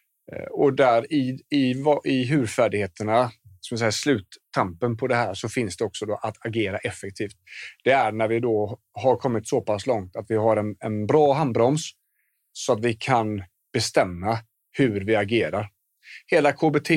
[0.52, 3.32] Och där i, i, i hur-färdigheterna,
[3.68, 7.36] som säga, sluttampen på det här, så finns det också då att agera effektivt.
[7.84, 11.08] Det är när vi då har kommit så pass långt att vi har en, en
[11.08, 11.92] bra handbroms
[12.54, 13.44] så att vi kan
[13.74, 14.38] bestämma
[14.72, 15.70] hur vi agerar.
[16.28, 16.90] Hela KBT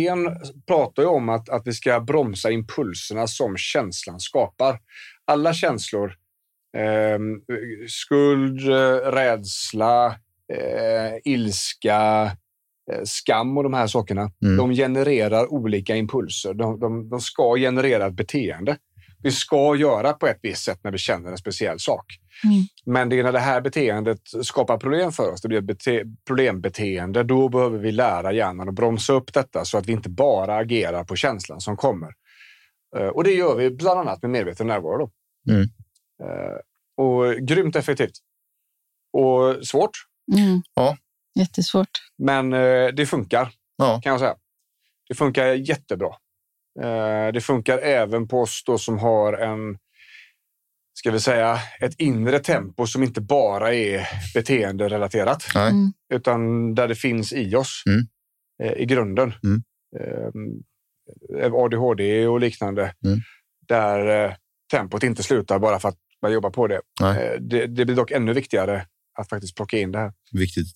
[0.66, 4.78] pratar ju om att, att vi ska bromsa impulserna som känslan skapar.
[5.24, 6.14] Alla känslor,
[6.76, 8.60] ehm, eh, skuld,
[9.04, 10.06] rädsla,
[10.52, 12.30] eh, ilska,
[13.04, 14.56] skam och de här sakerna, Mm.
[14.56, 16.54] de genererar olika impulser.
[16.54, 18.76] De, de, de ska generera ett beteende.
[19.22, 22.04] Vi ska göra på ett visst sätt när vi känner en speciell sak.
[22.44, 22.62] Mm.
[22.86, 26.16] Men det är när det här beteendet skapar problem för oss, det blir ett bete-
[26.26, 30.56] problembeteende, då behöver vi lära hjärnan att bromsa upp detta så att vi inte bara
[30.56, 32.12] agerar på känslan som kommer.
[32.96, 34.98] Eh, Och det gör vi bland annat med medveten närvaro.
[34.98, 35.10] Då.
[35.52, 35.62] Mm.
[36.22, 36.58] Eh,
[37.04, 38.12] Och grymt effektivt.
[39.12, 39.90] Och svårt,
[40.36, 40.62] Mm.
[40.74, 40.96] Ja.
[41.38, 41.90] Jättesvårt.
[42.18, 44.00] men eh, det funkar Ja.
[44.02, 44.36] kan jag säga.
[45.08, 46.08] Det funkar jättebra.
[46.82, 49.78] Eh, Det funkar även på oss då som har en,
[50.98, 55.54] ska vi säga, ett inre tempo som inte bara är beteenderelaterat.
[55.54, 55.92] Mm.
[56.14, 58.00] utan där det finns i oss Mm.
[58.62, 59.34] eh, i grunden.
[59.44, 59.62] Mm.
[60.00, 63.18] Eh, ADHD och liknande, Mm.
[63.68, 64.34] där eh,
[64.72, 66.80] tempot inte slutar bara för att man jobbar på det.
[67.02, 68.86] Eh, Det, det blir dock ännu viktigare
[69.18, 70.12] att faktiskt plocka in det här.
[70.32, 70.66] Viktigt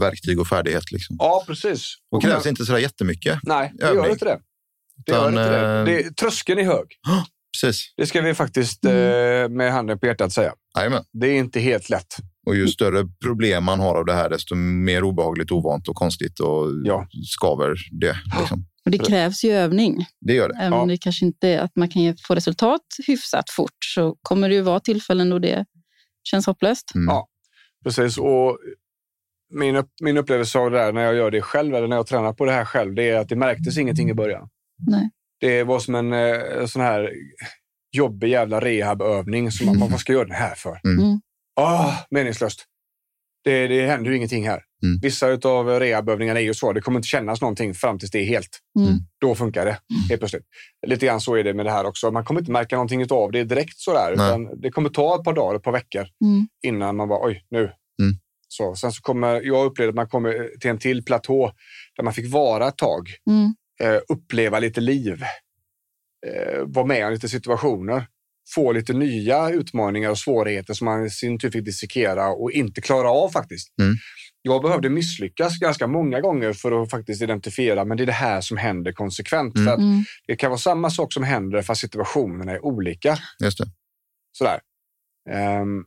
[0.00, 0.92] verktyg och färdighet.
[0.92, 1.16] Liksom.
[1.18, 1.94] Ja, precis.
[2.10, 3.38] Och krävs inte så där jättemycket.
[3.42, 4.10] Nej, det gör övning.
[4.10, 4.38] inte det.
[5.06, 5.78] Det gör Utan, inte det.
[5.78, 6.16] eh, det.
[6.16, 6.86] Tröskeln är hög.
[7.62, 7.94] Precis.
[7.96, 9.42] Det ska vi faktiskt Mm.
[9.44, 10.52] eh, med handen på hjärtat säga.
[10.78, 11.04] Jajamän.
[11.12, 12.16] Det är inte helt lätt.
[12.46, 16.40] Och ju större problem man har av det här, desto mer obehagligt, ovant och konstigt
[16.40, 17.06] och Ja.
[17.24, 18.16] skaver det.
[18.40, 18.66] Liksom.
[18.84, 20.06] Och det krävs ju övning.
[20.20, 20.54] Det gör det.
[20.60, 20.80] Även Ja.
[20.82, 24.54] om det kanske inte är att man kan få resultat hyfsat fort så kommer det
[24.54, 25.64] ju vara tillfällen då det
[26.24, 26.94] känns hopplöst.
[26.94, 27.06] Mm.
[27.08, 27.28] Ja.
[27.84, 28.18] Precis.
[28.18, 28.58] Och
[29.52, 32.06] min, upp, min upplevelse av det där när jag gör det själv, eller när jag
[32.06, 34.48] tränar på det här själv, det är att det märktes ingenting i början.
[34.86, 35.10] Nej.
[35.40, 37.10] Det var som en eh, sån här
[37.96, 39.50] jobbig jävla rehabövning.
[39.50, 40.80] Som man, vad ska jag göra den här för?
[40.84, 41.04] Mm.
[41.04, 41.20] Mm.
[41.60, 42.64] Ah, meningslöst.
[43.44, 44.62] Det, det händer ju ingenting här.
[44.84, 44.98] Mm.
[45.02, 46.72] Vissa av rehabövningarna är ju så.
[46.72, 48.58] Det kommer inte kännas någonting fram tills det är helt.
[48.78, 48.98] Mm.
[49.20, 49.78] Då funkar det
[50.08, 50.44] helt plötsligt.
[50.86, 52.10] Lite grann så är det med det här också.
[52.10, 54.12] Man kommer inte märka någonting av det direkt sådär.
[54.12, 56.48] Utan det kommer ta ett par dagar, ett par veckor Mm.
[56.66, 57.72] innan man bara oj, nu.
[58.52, 61.52] Så, sen så kommer jag upplevde att man kommer till en till platå
[61.96, 63.54] där man fick vara ett tag, Mm.
[63.80, 65.22] eh, uppleva lite liv.
[66.26, 68.06] eh, vara med om lite situationer.
[68.54, 72.80] Få lite nya utmaningar och svårigheter som man i sin tur fick dissekera och inte
[72.80, 73.68] klara av faktiskt.
[73.82, 73.94] Mm.
[74.42, 78.40] Jag behövde misslyckas ganska många gånger för att faktiskt identifiera, men det är det här
[78.40, 79.54] som händer konsekvent.
[79.56, 79.66] Mm.
[79.66, 80.04] För att Mm.
[80.26, 83.18] det kan vara samma sak som händer fast situationerna är olika.
[83.44, 83.64] Just det.
[84.32, 84.60] Sådär.
[85.30, 85.84] Ehm,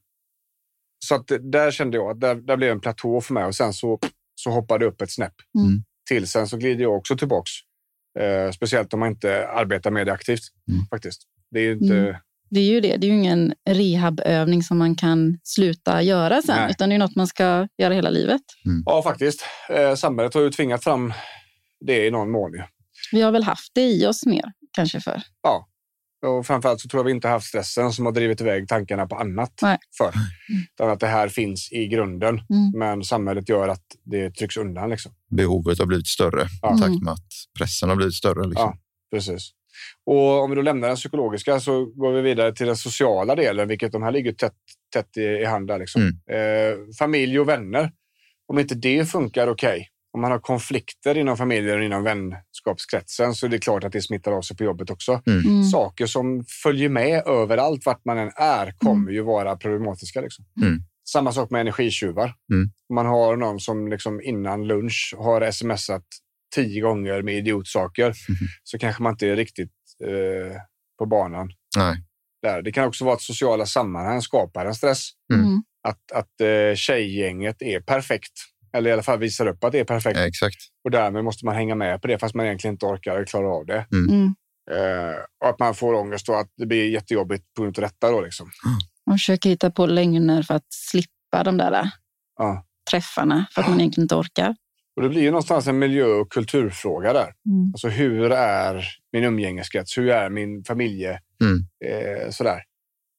[1.08, 3.74] så att där kände jag att där, där blev en platå för mig och sen
[3.74, 4.00] så,
[4.36, 5.84] så hoppade det upp ett snäpp Mm.
[6.10, 6.28] till.
[6.28, 7.52] Sen så glider jag också tillbaks.
[8.20, 10.42] Eh, speciellt om man inte arbetar med det aktivt
[10.72, 10.86] Mm.
[10.90, 11.22] faktiskt.
[11.52, 11.98] Det är ju inte...
[11.98, 12.16] Mm.
[12.50, 12.98] Det är ju det.
[12.98, 16.72] Det är ju ingen rehabövning som man kan sluta göra sen, Nej.
[16.72, 18.42] utan det är något man ska göra hela livet.
[18.86, 19.46] Ja, faktiskt.
[19.70, 21.14] Eh, samhället har ju tvingat fram
[21.86, 22.52] det i någon mån.
[23.12, 25.22] Vi har väl haft det i oss mer, kanske för.
[26.26, 29.16] Och framförallt så tror jag vi inte haft stressen som har drivit iväg tankarna på
[29.16, 29.78] annat Nej.
[29.98, 30.12] för.
[30.74, 32.72] Utan att det här finns i grunden, Mm.
[32.80, 34.90] men samhället gör att det trycks undan.
[34.90, 35.12] Liksom.
[35.36, 36.78] Behovet har blivit större Ja.
[36.78, 37.28] i takt med att
[37.60, 38.48] pressen har blivit större.
[38.48, 38.66] Liksom.
[38.74, 38.78] Ja.
[39.18, 39.52] Precis.
[40.06, 43.68] Och om vi då lämnar den psykologiska så går vi vidare till den sociala delen,
[43.68, 44.54] vilket de här ligger tätt,
[44.94, 45.80] tätt i, i hand där.
[45.80, 46.02] Liksom.
[46.32, 47.92] Eh, familj och vänner.
[48.48, 53.46] Om inte det funkar okej, om man har konflikter inom familjen och inom vänskapskretsen så
[53.46, 55.22] är det klart att det smittar av sig på jobbet också.
[55.28, 55.64] Mm.
[55.64, 60.22] Saker som följer med överallt vart man än är kommer ju vara problematiska.
[60.22, 60.46] Liksom.
[60.62, 60.84] Mm.
[61.10, 62.34] Samma sak med energitjuvar.
[62.54, 62.70] Mm.
[62.94, 66.06] Man har någon som liksom innan lunch har smsat
[66.56, 68.14] tio gånger med idiotsaker
[68.64, 70.58] så kanske man inte är riktigt eh,
[71.00, 71.50] på banan.
[71.78, 71.98] Nej.
[72.42, 72.62] Där.
[72.62, 75.10] Det kan också vara att sociala sammanhang skapar en stress.
[75.34, 75.46] Mm.
[75.46, 75.64] Mm.
[75.88, 78.34] Att, att eh, tjejgänget är perfekt.
[78.76, 80.20] Eller i alla fall visar upp att det är perfekt.
[80.20, 80.58] Ja, exakt.
[80.84, 83.58] Och därmed måste man hänga med på det fast man egentligen inte orkar eller klarar
[83.58, 83.86] av det.
[83.92, 84.36] Mm.
[84.72, 88.12] Eh, och att man får ångest och att det blir jättejobbigt på grund av detta.
[88.12, 88.52] Då, liksom.
[89.06, 91.90] Man försöker hitta på lögner för att slippa de där
[92.38, 92.66] ja.
[92.92, 94.56] träffarna, för att man egentligen inte orkar.
[94.96, 97.34] Och det blir ju någonstans en miljö och kulturfråga där.
[97.50, 97.72] Mm.
[97.74, 99.98] Alltså hur är min umgängeskrets?
[99.98, 101.20] Hur är min familje?
[101.42, 101.66] Mm.
[101.86, 102.62] Eh, sådär.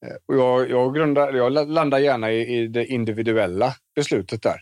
[0.07, 4.61] Eh, och jag, jag, grundar, jag la- landar gärna i, i det individuella beslutet där.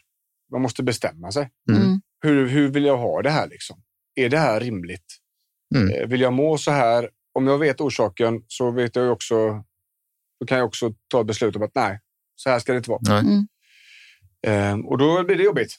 [0.55, 1.51] Man måste bestämma sig.
[1.71, 1.83] Mm.
[1.83, 2.01] Mm.
[2.23, 3.49] Hur, hur vill jag ha det här?
[3.49, 3.77] Liksom?
[4.15, 5.17] Är det här rimligt?
[5.75, 5.91] Mm.
[5.91, 7.11] Eh, vill jag må så här?
[7.33, 9.65] Om jag vet orsaken så vet jag också.
[10.41, 12.01] Då kan jag också ta ett beslut om att nej,
[12.37, 13.19] så här ska det inte vara.
[13.21, 13.47] Mm.
[14.47, 15.77] Eh, och då blir det jobbigt.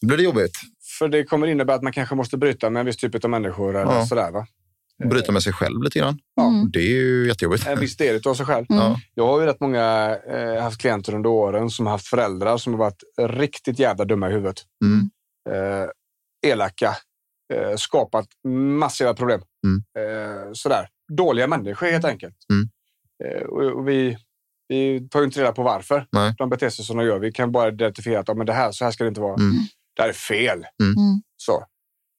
[0.00, 0.56] Då blir det jobbigt.
[0.98, 3.76] För det kommer innebära att man kanske måste bryta med en viss typ av människor.
[3.76, 4.06] Eller Ja.
[4.06, 4.46] sådär, va?
[5.10, 6.18] Bryta med sig själv lite grann.
[6.34, 6.48] Ja.
[6.48, 6.70] Mm.
[6.70, 7.66] Det är ju jättejobbigt.
[7.66, 8.66] En viss del av sig själv.
[8.70, 8.82] Mm.
[8.82, 9.00] Ja.
[9.14, 12.72] Jag har ju rätt många eh, haft klienter under åren som har haft föräldrar som
[12.72, 14.62] har varit riktigt jävla dumma i huvudet.
[14.84, 15.10] Mm.
[15.50, 15.88] Eh,
[16.46, 16.96] elaka,
[17.54, 18.26] eh, skapat
[18.78, 19.40] massiva problem.
[19.66, 19.82] Mm.
[19.98, 20.88] Eh, sådär.
[21.12, 22.36] Dåliga människor helt enkelt.
[22.50, 22.68] Mm.
[23.24, 24.18] Eh, och, och vi,
[24.68, 26.34] vi tar ju inte reda på varför Nej.
[26.38, 27.18] de beter sig som de gör.
[27.18, 29.34] Vi kan bara identifiera att ja, men det här, så här ska det inte vara.
[29.34, 29.56] Mm.
[29.96, 30.58] Det här är fel.
[30.82, 31.22] Mm.
[31.36, 31.64] Så.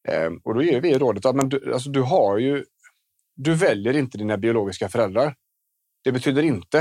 [0.07, 2.65] Eh, och då ger vi rådet att men du, alltså, du har ju...
[3.35, 5.35] Du väljer inte dina biologiska föräldrar.
[6.03, 6.79] Det betyder inte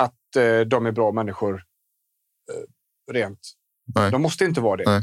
[0.00, 3.38] att eh, de är bra människor eh, rent.
[3.94, 4.10] Nej.
[4.10, 4.84] De måste inte vara det.
[4.86, 5.02] Nej.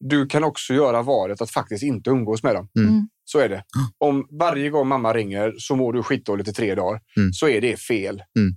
[0.00, 2.68] Du kan också göra valet att faktiskt inte umgås med dem.
[2.78, 2.88] Mm.
[2.88, 3.08] Mm.
[3.24, 3.64] Så är det.
[3.98, 7.32] Om varje gång mamma ringer så mår du skitdåligt i tre dagar, Mm.
[7.32, 8.22] så är det fel.
[8.38, 8.56] Mm.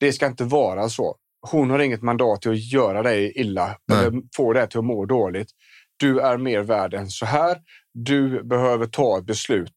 [0.00, 1.16] Det ska inte vara så.
[1.50, 3.98] Hon har inget mandat till att göra dig illa Nej.
[4.06, 5.48] eller få dig till att må dåligt.
[5.96, 7.58] Du är mer värd än så här.
[8.04, 9.76] Du behöver ta ett beslut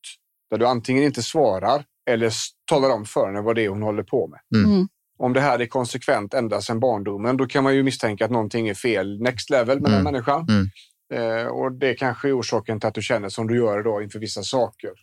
[0.51, 2.31] där du antingen inte svarar eller
[2.69, 4.39] talar om för henne vad det är hon håller på med.
[4.55, 4.71] Mm.
[4.73, 4.87] Mm.
[5.19, 8.67] Om det här är konsekvent ända sedan barndomen, då kan man ju misstänka att någonting
[8.67, 10.03] är fel next level med den Mm.
[10.13, 10.47] människan.
[10.49, 10.69] Mm.
[11.13, 14.19] Eh, och det kanske är orsaken till att du känner som du gör idag inför
[14.19, 14.89] vissa saker.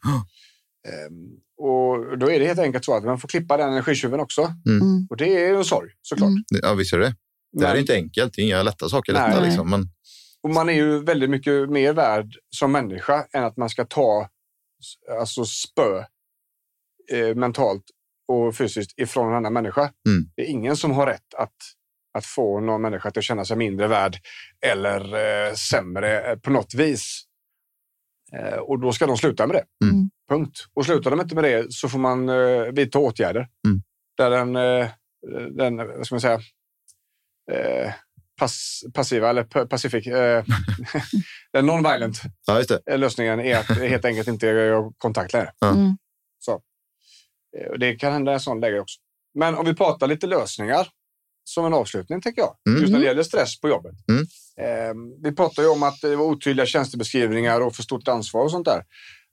[0.88, 4.42] Ehm, och då är det helt enkelt så att man får klippa den energitjuven också.
[4.42, 5.06] Mm.
[5.10, 6.28] Och det är ju en sorg såklart.
[6.28, 6.42] Mm.
[6.62, 7.14] Ja, visst är det.
[7.52, 8.32] Det här är inte enkelt.
[8.34, 9.40] Det är inga lätta saker detta.
[9.40, 9.46] Nej.
[9.48, 9.70] Liksom.
[9.70, 9.88] Men,
[10.42, 14.28] Och man är ju väldigt mycket mer värd som människa än att man ska ta
[15.20, 16.04] alltså spö
[17.12, 17.84] eh, mentalt
[18.28, 19.82] och fysiskt ifrån en annan människa.
[19.82, 20.30] Mm.
[20.36, 21.56] Det är ingen som har rätt att,
[22.18, 24.16] att få någon människa att känna sig mindre värd
[24.66, 27.22] eller eh, sämre eh, på något vis.
[28.32, 29.86] Eh, och då ska de sluta med det.
[29.86, 30.10] Mm.
[30.28, 30.66] Punkt.
[30.74, 33.48] Och slutar de inte med det så får man eh, vidta åtgärder.
[33.66, 33.82] Mm.
[34.16, 34.88] Där den, eh,
[35.50, 36.40] den, vad ska man säga,
[37.52, 37.92] eh,
[38.38, 40.44] pass, passiva eller pa- pacific, eh,
[41.52, 42.96] den non-violent ja, just det.
[42.96, 45.52] lösningen är att helt enkelt inte ha kontakt längre.
[45.58, 45.70] Ja.
[45.70, 45.96] Mm.
[47.58, 48.98] Eh, Det kan hända i en sån läge också.
[49.34, 50.88] Men om vi pratar lite lösningar
[51.44, 52.56] som en avslutning, tänker jag.
[52.68, 52.80] Mm.
[52.80, 53.94] Just när det gäller stress på jobbet.
[54.10, 54.22] Mm.
[54.60, 58.50] Eh, vi pratar ju om att det var otydliga tjänstebeskrivningar och för stort ansvar och
[58.50, 58.82] sånt där.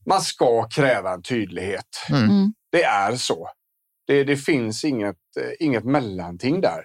[0.06, 1.88] Man ska kräva en tydlighet.
[2.10, 2.24] Mm.
[2.24, 2.54] Mm.
[2.72, 3.50] Det är så.
[4.08, 6.84] Det, det finns inget, eh, inget mellanting där.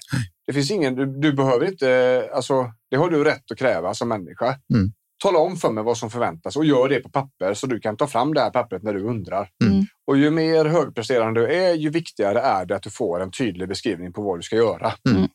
[0.49, 4.09] Det finns ingen, du, du behöver inte, alltså, det har du rätt att kräva som
[4.09, 4.47] människa.
[4.75, 4.93] Mm.
[5.23, 7.97] Tala om för mig vad som förväntas och gör det på papper så du kan
[7.97, 9.49] ta fram det här pappret när du undrar.
[9.65, 9.85] Mm.
[10.07, 13.69] Och ju mer högpresterande du är, ju viktigare är det att du får en tydlig
[13.69, 14.95] beskrivning på vad du ska göra.
[15.11, 15.29] Mm.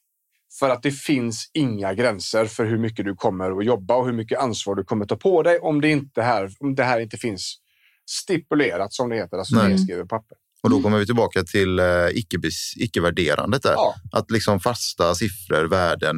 [0.59, 4.13] För att det finns inga gränser för hur mycket du kommer att jobba och hur
[4.13, 7.17] mycket ansvar du kommer ta på dig om det inte här, om det här inte
[7.17, 7.57] finns
[8.09, 10.37] stipulerat som det heter, alltså nedskrivet på papper.
[10.63, 11.85] Och då kommer vi tillbaka till eh,
[12.77, 13.71] icke-värderandet där.
[13.73, 13.95] Ja.
[14.11, 16.15] Att liksom fasta siffror, värden,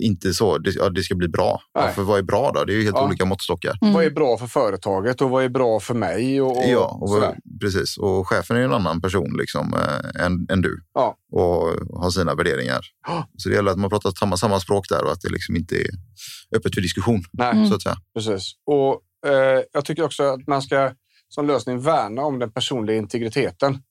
[0.00, 0.58] inte så.
[0.58, 1.60] Det, ja, det ska bli bra.
[1.74, 2.64] Ja, för vad är bra då?
[2.64, 3.06] Det är ju helt Ja.
[3.06, 3.78] olika måttstockar.
[3.82, 3.94] Mm.
[3.94, 6.40] Vad är bra för företaget och vad är bra för mig?
[6.42, 7.36] Och, och ja, och, sådär.
[7.60, 7.96] precis.
[7.98, 11.16] Och chefen är en annan person liksom, eh, än, än du Ja.
[11.32, 12.80] och har sina värderingar.
[13.06, 13.28] Ja.
[13.36, 15.76] Så det gäller att man pratar samma, samma språk där och att det liksom inte
[15.76, 15.86] är
[16.56, 17.22] öppet för diskussion.
[17.32, 17.68] Nej, Mm.
[17.68, 17.96] Så att säga.
[18.14, 18.52] precis.
[18.66, 20.90] Och eh, jag tycker också att man ska
[21.28, 23.82] som lösning värna om den personliga integriteten.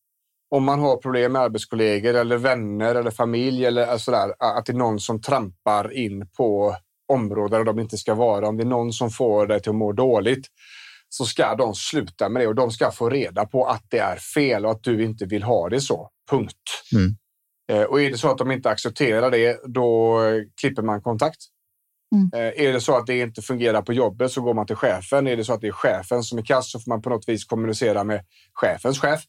[0.49, 4.77] Om man har problem med arbetskollegor eller vänner eller familj eller sådär, att det är
[4.77, 6.75] någon som trampar in på
[7.13, 8.47] områden där de inte ska vara.
[8.47, 10.47] Om det är någon som får dig till att må dåligt
[11.09, 14.15] så ska de sluta med det och de ska få reda på att det är
[14.15, 16.09] fel och att du inte vill ha det så.
[16.29, 16.53] Punkt.
[16.93, 17.15] Mm.
[17.71, 21.37] Eh, Och är det så att de inte accepterar det, då eh, klipper man kontakt.
[22.15, 22.29] Mm.
[22.33, 25.27] Eh, Är det så att det inte fungerar på jobbet så går man till chefen.
[25.27, 27.29] Är det så att det är chefen som är kass så får man på något
[27.29, 29.23] vis kommunicera med chefens chef.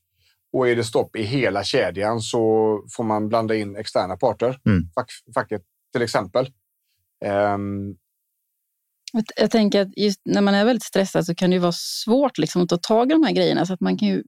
[0.52, 2.38] Och är det stopp i hela kedjan så
[2.96, 4.60] får man blanda in externa parter.
[4.66, 4.82] Mm.
[4.94, 5.62] Fack, facket
[5.92, 6.50] till exempel.
[7.24, 7.94] Ehm,
[9.12, 11.72] Jag- Jag tänker att just när man är väldigt stressad så kan det ju vara
[11.72, 13.66] svårt liksom att ta tag i de här grejerna.
[13.66, 14.22] Så att man kan ju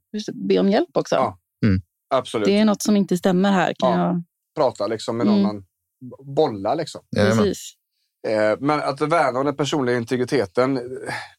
[0.49, 1.14] be om hjälp också.
[1.14, 1.38] Ja.
[2.14, 2.46] absolut.
[2.46, 3.74] Det är något som inte stämmer här.
[3.78, 4.07] Kan Ja.
[4.07, 4.22] jag...
[4.57, 5.55] Prata liksom med någon Mm.
[5.55, 5.64] man
[6.34, 7.01] bollar liksom.
[7.16, 7.74] Precis.
[8.26, 10.80] Eh, Men att värna om den personliga integriteten,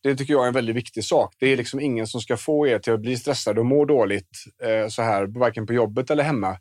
[0.03, 1.35] det tycker jag är en väldigt viktig sak.
[1.39, 4.29] Det är liksom ingen som ska få er till att bli stressade och må dåligt
[4.63, 6.57] eh, så här, varken på jobbet eller hemma.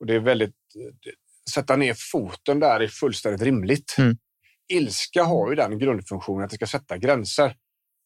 [0.00, 0.50] Och det är väldigt...
[0.50, 1.12] eh,
[1.54, 3.94] Sätta ner foten där är fullständigt rimligt.
[3.98, 4.16] Mm.
[4.72, 7.54] Ilska har ju den grundfunktionen att det ska sätta gränser.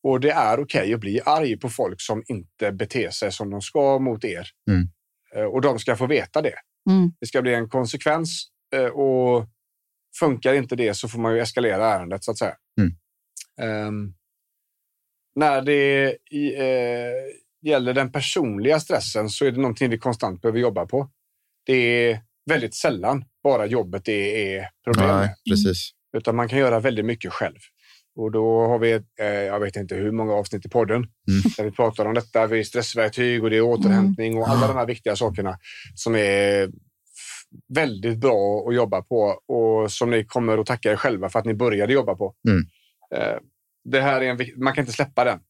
[0.03, 3.61] Och det är okej att bli arg på folk som inte beter sig som de
[3.61, 4.47] ska mot er.
[4.70, 5.51] Mm.
[5.53, 6.55] Och de ska få veta det.
[6.91, 7.12] Mm.
[7.20, 8.47] Det ska bli en konsekvens
[8.93, 9.47] och
[10.19, 12.55] funkar inte det så får man ju eskalera ärendet så att säga.
[12.81, 12.95] Mm.
[13.61, 14.15] Ehm,
[15.35, 20.59] när det i, eh, gäller den personliga stressen så är det någonting vi konstant behöver
[20.59, 21.11] jobba på.
[21.67, 25.91] Det är väldigt sällan bara jobbet det är problem Nej, precis.
[26.17, 27.59] utan man kan göra väldigt mycket själv.
[28.17, 31.07] Och då har vi, eh, jag vet inte hur många avsnitt i podden
[31.57, 32.47] där vi pratar om detta.
[32.47, 35.59] Vi är stressverktyg och det är återhämtning och alla de här viktiga sakerna
[35.95, 36.71] som är
[37.75, 41.45] väldigt bra att jobba på och som ni kommer att tacka er själva för att
[41.45, 42.35] ni började jobba på.
[42.49, 42.65] Mm.
[43.15, 43.39] Eh,
[43.85, 45.41] Det här är en, man kan inte släppa den.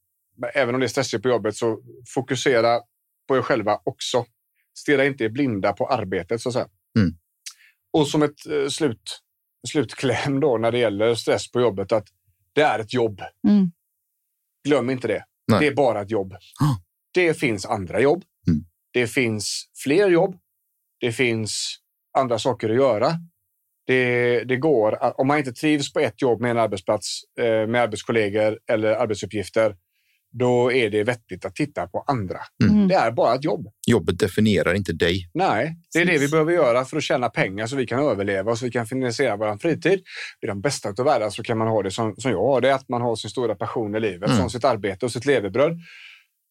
[0.55, 1.81] Även om det är stressigt på jobbet så
[2.15, 2.81] fokusera
[3.29, 4.27] på er själva också.
[4.79, 6.69] Stirra inte er blinda på arbetet så att säga.
[6.99, 7.15] Mm.
[7.93, 9.21] Och som ett eh, slut,
[9.69, 12.09] slutkläm då när det gäller stress på jobbet att
[12.53, 13.21] det är ett jobb.
[13.49, 13.73] Mm.
[14.69, 15.25] Glöm inte det.
[15.49, 15.61] Nej.
[15.61, 16.37] Det är bara ett jobb.
[17.15, 18.25] Det finns andra jobb.
[18.49, 18.65] Mm.
[18.93, 20.39] Det finns fler jobb.
[21.01, 21.77] Det finns
[22.15, 23.12] andra saker att göra.
[23.87, 27.67] Det, det går att, om man inte trivs på ett jobb med en arbetsplats, eh,
[27.67, 29.77] med arbetskollegor eller arbetsuppgifter,
[30.39, 32.39] då är det vettigt att titta på andra.
[32.65, 32.89] Mm.
[32.89, 33.67] Det är bara ett jobb.
[33.87, 35.31] Jobbet definierar inte dig.
[35.35, 38.51] Nej, det är det vi behöver göra för att tjäna pengar så vi kan överleva
[38.51, 40.03] och så vi kan finansiera vår fritid.
[40.41, 42.75] I de bästa av världar så kan man ha det som, som jag har det,
[42.75, 44.41] att man har sin stora passion i livet, Mm.
[44.41, 45.79] som sitt arbete och sitt levebröd.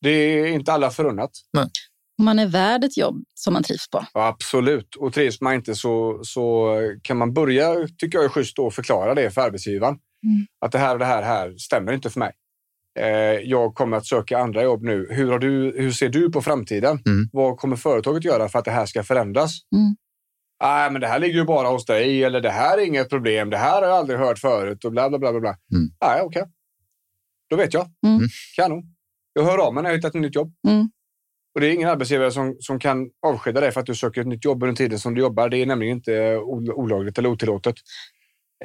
[0.01, 1.31] Det är inte alla förunnat.
[2.21, 4.05] Man är värd ett jobb som man trivs på.
[4.13, 4.95] Ja, absolut.
[4.95, 9.15] Och trivs man inte så, så kan man börja, tycker jag är schysst, att förklara
[9.15, 9.93] det för arbetsgivaren.
[10.25, 10.45] Mm.
[10.65, 12.31] Att det här och det här, här stämmer inte för mig.
[12.99, 13.07] Eh,
[13.49, 15.07] jag kommer att söka andra jobb nu.
[15.09, 16.99] Hur, har du, hur ser du på framtiden?
[17.05, 17.29] Mm.
[17.31, 19.51] Vad kommer företaget göra för att det här ska förändras?
[19.75, 19.95] Mm.
[20.63, 23.49] Nej, men det här ligger ju bara hos dig eller det här är inget problem.
[23.49, 25.31] Det här har jag aldrig hört förut och bla bla bla.
[25.31, 25.49] bla, bla.
[25.49, 25.89] Mm.
[26.01, 26.43] Nej, okej.
[27.49, 27.87] Då vet jag.
[28.05, 28.15] Mm.
[28.15, 28.27] Mm.
[28.55, 28.83] Kanon.
[29.33, 30.53] Jag hör av mig när jag hittat ett nytt jobb.
[30.67, 30.89] Mm.
[31.55, 34.27] Och det är ingen arbetsgivare som, som kan avskeda dig för att du söker ett
[34.27, 35.49] nytt jobb under tiden som du jobbar.
[35.49, 37.75] Det är nämligen inte ol- olagligt eller otillåtet.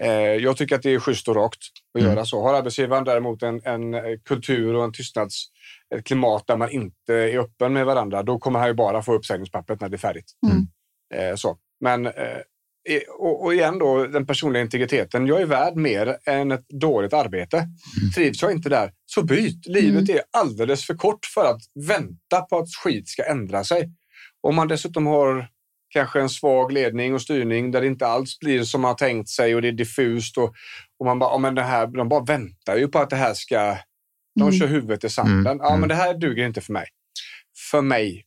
[0.00, 1.58] Eh, jag tycker att det är schysst och rakt
[1.94, 2.14] att Mm.
[2.14, 2.42] göra så.
[2.42, 5.46] Har arbetsgivaren däremot en, en eh, kultur och en tystnads
[5.94, 9.14] ett klimat där man inte är öppen med varandra, då kommer han ju bara få
[9.14, 10.32] uppsägningspappret när det är färdigt.
[10.50, 10.66] Mm.
[11.30, 11.58] Eh, så.
[11.80, 12.12] Men eh,
[13.18, 15.26] och, och igen då, den personliga integriteten.
[15.26, 17.68] Jag är värd mer än ett dåligt arbete.
[18.14, 19.66] Trivs jag inte där, så byt.
[19.66, 23.92] Livet är alldeles för kort för att vänta på att skit ska ändra sig.
[24.40, 25.48] Om man dessutom har
[25.90, 29.28] kanske en svag ledning och styrning där det inte alls blir som man har tänkt
[29.28, 30.54] sig och det är diffust och,
[30.98, 33.34] och man bara, ja, men det här, de bara väntar ju på att det här
[33.34, 33.76] ska...
[34.34, 34.52] De Mm.
[34.60, 35.46] kör huvudet i sanden.
[35.46, 35.80] Mm, Ja, mm.
[35.80, 36.86] men det här duger inte för mig.
[37.70, 38.24] För mig,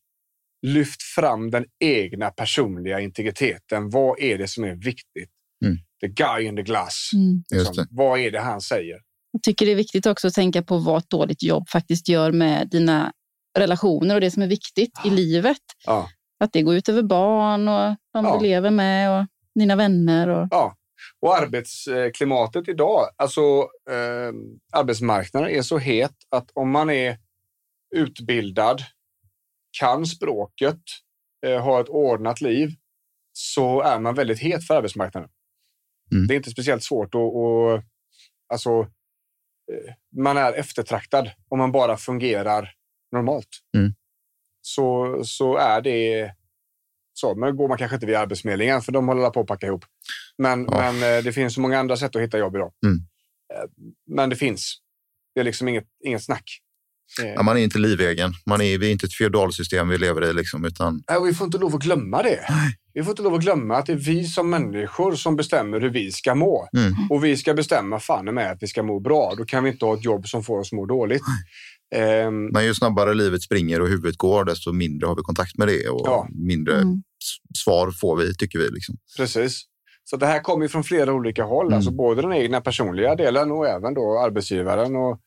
[0.61, 3.89] lyft fram den egna personliga integriteten.
[3.89, 5.29] Vad är det som är viktigt?
[5.65, 5.77] Mm.
[6.01, 7.09] The guy in the glass.
[7.13, 7.43] Mm.
[7.53, 7.75] Just Liksom.
[7.75, 7.87] det.
[7.91, 8.97] Vad är det han säger?
[9.31, 12.31] Jag tycker det är viktigt också att tänka på vad ett dåligt jobb faktiskt gör
[12.31, 13.11] med dina
[13.57, 15.57] relationer och det som är viktigt i livet.
[15.85, 16.09] Ja.
[16.39, 18.37] Att det går ut över barn och de Ja.
[18.37, 19.27] du lever med och
[19.59, 20.27] dina vänner.
[20.29, 20.75] Och, Ja,
[21.21, 23.41] och arbetsklimatet idag, alltså
[23.89, 24.31] eh,
[24.73, 27.17] arbetsmarknaden är så het att om man är
[27.95, 28.81] utbildad,
[29.79, 30.81] kan språket,
[31.45, 32.69] eh, har ett ordnat liv,
[33.33, 35.29] så är man väldigt het för arbetsmarknaden.
[36.11, 36.27] Mm.
[36.27, 37.85] Det är inte speciellt svårt att, att
[38.53, 38.79] alltså,
[39.71, 42.73] eh, man är eftertraktad om man bara fungerar
[43.11, 43.47] normalt.
[43.77, 43.93] Mm.
[44.61, 46.31] Så, så är det
[47.13, 47.35] så.
[47.35, 49.85] Men går man kanske inte via Arbetsförmedlingen för de håller på att packa ihop.
[50.37, 50.91] Men, Ja.
[50.91, 52.73] men eh, det finns så många andra sätt att hitta jobb idag.
[52.85, 52.97] Mm.
[54.05, 54.77] Men det finns.
[55.33, 56.43] Det är liksom inget, inget snack.
[57.35, 58.33] Ja, man är inte livegen.
[58.45, 61.45] Man är, vi är inte ett feodalsystem vi lever i, liksom, utan Nej, vi får
[61.45, 62.39] inte lov att glömma det.
[62.93, 65.89] Vi får inte lov att glömma att det är vi som människor som bestämmer hur
[65.89, 66.67] vi ska må.
[66.77, 66.93] Mm.
[67.09, 69.33] Och vi ska bestämma fan med att vi ska må bra.
[69.37, 71.21] Då kan vi inte ha ett jobb som får oss må dåligt.
[71.95, 75.67] Ehm, men ju snabbare livet springer och huvudet går, desto mindre har vi kontakt med
[75.67, 76.27] det och Ja.
[76.31, 77.03] mindre Mm.
[77.57, 78.69] svar får vi, tycker vi.
[78.69, 78.95] Liksom.
[79.17, 79.63] Precis.
[80.03, 81.65] Så det här kommer från flera olika håll.
[81.65, 81.75] Mm.
[81.77, 85.19] Alltså både den egna personliga delen och även då arbetsgivaren och,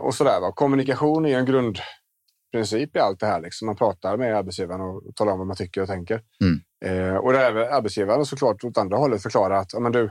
[0.00, 0.40] och sådär.
[0.40, 0.52] Va?
[0.52, 3.40] Kommunikation är en grundprincip i allt det här.
[3.40, 3.66] Liksom.
[3.66, 6.20] Man pratar med arbetsgivaren och, och talar om vad man tycker och tänker.
[6.44, 6.60] Mm.
[7.08, 10.10] Eh, och även arbetsgivaren såklart åt andra hållet förklarar att men du,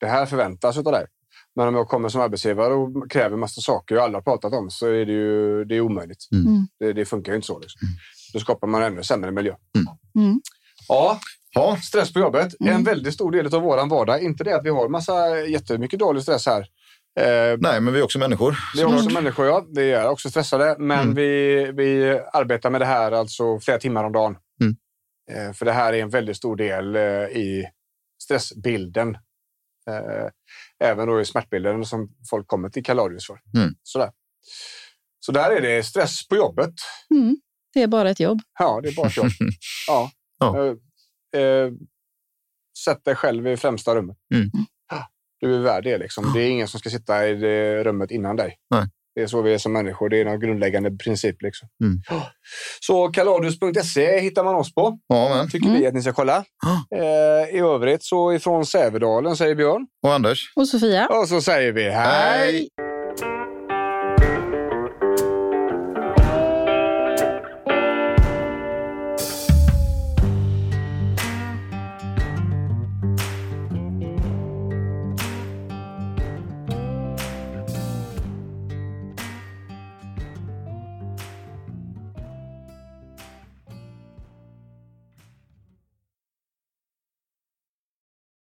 [0.00, 1.06] det här förväntas av dig.
[1.56, 4.70] Men om jag kommer som arbetsgivare och kräver massa saker jag aldrig har pratat om
[4.70, 6.28] så är det ju det är omöjligt.
[6.32, 6.66] Mm.
[6.78, 7.58] Det, det funkar ju inte så.
[7.58, 7.80] Liksom.
[8.32, 9.54] Då skapar man ännu sämre miljö.
[10.16, 10.40] Mm.
[10.88, 11.18] Ja,
[11.54, 12.84] Ja, Stress på jobbet är en Mm.
[12.84, 14.22] väldigt stor del av vår vardag.
[14.22, 16.66] Inte det att vi har massa jättemycket dålig stress här.
[17.20, 18.58] Eh, nej, men vi är också människor.
[18.74, 19.22] vi är också såklart.
[19.22, 19.66] människor, ja.
[19.74, 20.76] Vi är också stressade.
[20.78, 21.14] Men Mm.
[21.14, 24.36] vi, vi arbetar med det här alltså flera timmar om dagen.
[24.60, 24.76] Mm.
[25.48, 27.68] Eh, för det här är en väldigt stor del eh, i
[28.22, 29.18] stressbilden.
[30.84, 33.40] Även då i smärtbilden som folk kommer till Kaladius för.
[33.56, 33.74] Mm.
[33.82, 34.10] Sådär.
[35.20, 36.74] Så där är det stress på jobbet.
[37.14, 37.36] Mm.
[37.74, 38.38] Det är bara ett jobb.
[38.58, 39.26] Ja, det är bara ett jobb.
[39.88, 40.10] ja.
[40.38, 40.74] Ja.
[42.84, 44.16] Sätt dig själv i främsta rummet.
[45.42, 45.52] Mm.
[45.52, 45.98] Du är värd det.
[45.98, 46.32] Liksom.
[46.34, 48.56] Det är ingen som ska sitta i det rummet innan dig.
[48.70, 48.86] Nej.
[49.14, 50.08] Det är så vi är som människor.
[50.08, 51.42] Det är en grundläggande princip.
[51.42, 51.68] Liksom.
[51.84, 52.00] Mm.
[52.80, 54.98] Så kaladius.se hittar man oss på.
[55.06, 55.50] Ja, men.
[55.50, 56.44] Tycker vi att ni ska kolla.
[56.94, 59.86] Eh, I övrigt så ifrån Sävedalen säger Björn.
[60.02, 60.52] Och Anders?
[60.56, 61.06] Och Sofia?
[61.06, 61.92] Och så säger vi hej!
[61.92, 62.87] Hej!